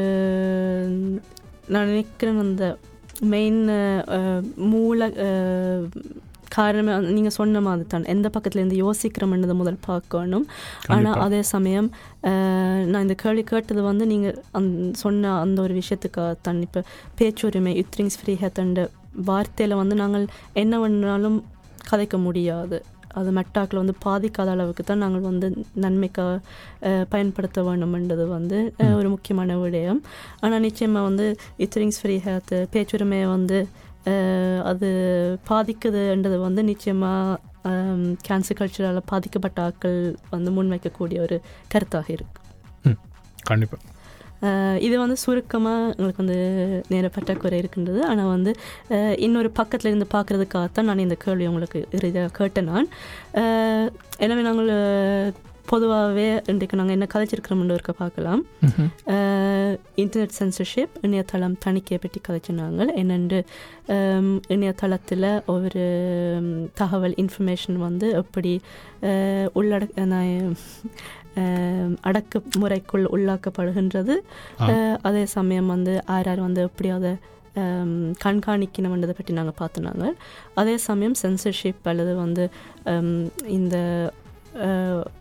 நான் 1.69 1.87
நினைக்கிறேன் 1.87 2.41
அந்த 2.41 2.67
மெயின் 3.27 3.61
மூல 4.71 5.09
காரணமே 6.57 6.93
நீங்கள் 7.17 7.35
சொன்ன 7.39 7.61
மாதிரி 7.67 7.87
தான் 7.95 8.07
எந்த 8.15 8.27
பக்கத்துலேருந்து 8.35 8.81
யோசிக்கிறோம்ன்றதை 8.85 9.57
முதல் 9.61 9.79
பார்க்கணும். 9.89 10.47
ஆனால். 10.95 11.19
அதே 11.27 11.41
சமயம் 11.55 11.89
நான் 12.91 13.05
இந்த 13.07 13.17
கேள்வி 13.23 13.45
கேட்டது 13.53 13.83
வந்து 13.91 14.07
நீங்கள் 14.13 14.37
அந் 14.59 14.69
சொன்ன 15.03 15.33
அந்த 15.45 15.59
ஒரு 15.67 15.75
விஷயத்துக்காக 15.81 16.37
தான் 16.49 16.61
இப்போ 16.67 16.83
பேச்சுரிமை 17.21 17.73
யுத்ரிங்ஸ் 17.81 18.21
ஃப்ரீ 18.21 18.35
ஹேத்தண்ட 18.43 18.85
வார்த்தையில் 19.31 19.81
வந்து 19.83 19.97
நாங்கள் 20.03 20.27
என்ன 20.63 20.75
வேணாலும் 20.85 21.41
கதைக்க 21.91 22.17
முடியாது. 22.29 22.79
அது 23.19 23.31
மெட்டாக்கில் 23.37 23.81
வந்து 23.81 23.95
பாதிக்காத 24.05 24.49
அளவுக்கு 24.55 24.83
தான் 24.89 25.01
நாங்கள் 25.05 25.25
வந்து 25.29 25.47
நன்மைக்காக 25.85 26.35
பயன்படுத்த 27.13 27.63
வேண்டும்ன்றது 27.69 28.25
வந்து 28.35 28.59
ஒரு 28.99 29.09
முக்கியமான 29.15 29.57
விடயம். 29.63 30.01
ஆனால் 30.43 30.65
நிச்சயமாக 30.67 31.09
வந்து 31.09 31.27
இத்ரிங்ஸ் 31.67 32.01
ஃப்ரீ 32.03 32.17
ஹேத்து 32.27 32.59
பேச்சுரிமையை 32.75 33.29
வந்து 33.37 33.59
அது 34.71 34.89
பாதிக்குதுன்றது 35.51 36.39
வந்து 36.47 36.63
நிச்சயமாக 36.71 37.39
கேன்சர் 38.29 38.59
கல்ச்சரால் 38.61 39.09
பாதிக்கப்பட்ட 39.13 39.61
ஆட்கள் 39.67 40.01
வந்து 40.35 40.51
முன்வைக்கக்கூடிய 40.57 41.19
ஒரு 41.27 41.37
கருத்தாக 41.75 42.09
இருக்கு. 42.17 42.41
கண்டிப்பாக 43.51 43.97
இது 44.87 44.97
வந்து 45.03 45.17
சுருக்கமாக 45.23 45.87
எங்களுக்கு 45.95 46.23
வந்து 46.23 46.37
நேர 46.93 47.07
பற்றாக்குறை 47.15 47.57
இருக்கின்றது. 47.61 48.01
ஆனால் 48.11 48.31
வந்து 48.35 48.51
இன்னொரு 49.27 49.51
பக்கத்தில் 49.61 49.91
இருந்து 49.91 50.09
பார்க்குறதுக்காகத்தான் 50.15 50.89
நான் 50.89 51.05
இந்த 51.05 51.17
கேள்வி 51.25 51.49
உங்களுக்கு 51.51 51.81
இறுதியாக 51.99 52.35
கேட்டேன் 52.39 52.71
நான். 52.73 52.89
எனவே 54.25 54.43
நாங்கள் 54.49 54.71
பொதுவாகவே 55.69 56.27
இன்றைக்கு 56.47 56.77
நாங்கள் 56.77 56.95
என்ன 56.95 57.07
கதைச்சிருக்கிறோம்னு 57.07 57.75
இருக்க 57.75 57.93
பார்க்கலாம். 57.95 58.43
இன்டர்நெட் 59.97 60.37
சென்சர்ஷிப் 60.39 60.95
இணையதளம் 61.01 61.57
தணிக்கையை 61.65 61.99
பற்றி 61.99 62.21
கதைச்சினாங்க 62.23 62.95
என்னென்று 62.95 63.39
இணையதளத்தில் 64.49 65.27
ஒரு 65.47 65.83
தகவல் 66.75 67.15
இன்ஃபர்மேஷன் 67.19 67.79
வந்து 67.79 68.09
எப்படி 68.15 68.53
நான், 70.07 70.31
அஹ், 71.37 71.95
அடக்குமுறைக்குள் 72.07 73.05
உள்ளாக்கப்படுகின்றது. 73.15 74.15
அதே 75.03 75.25
சமயம் 75.33 75.67
வந்து 75.67 75.93
யார் 76.07 76.27
யார் 76.27 76.41
வந்து 76.41 76.63
எப்படி 76.63 76.91
அதை 76.91 77.13
அம், 77.57 77.95
கண்காணிக்கணும்ன்றதை 78.25 79.11
பற்றி 79.13 79.33
நாங்கள் 79.33 79.59
பார்த்துனாங்க 79.59 80.05
அதே 80.55 80.77
சமயம் 80.83 81.17
சென்சர்ஷிப் 81.23 81.83
அல்லது 81.85 82.17
வந்து 82.17 82.45
இந்த 83.51 83.77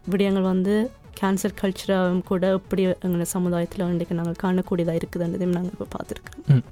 விடயங்கள் 0.10 0.50
வந்து 0.50 0.76
கேன்சர் 1.20 1.60
கல்ச்சராகவும் 1.62 2.24
கூட 2.24 2.48
எப்படி 2.54 2.84
எங்கள் 3.02 3.32
சமுதாயத்தில் 3.34 3.88
இன்றைக்கு 3.88 4.16
நாங்கள் 4.16 4.42
காணக்கூடியதாக 4.44 5.00
இருக்குதுன்றதையும் 5.00 5.56
நாங்கள் 5.56 5.74
இப்போ 5.74 5.88
பார்த்துருக்கோம் 5.98 6.64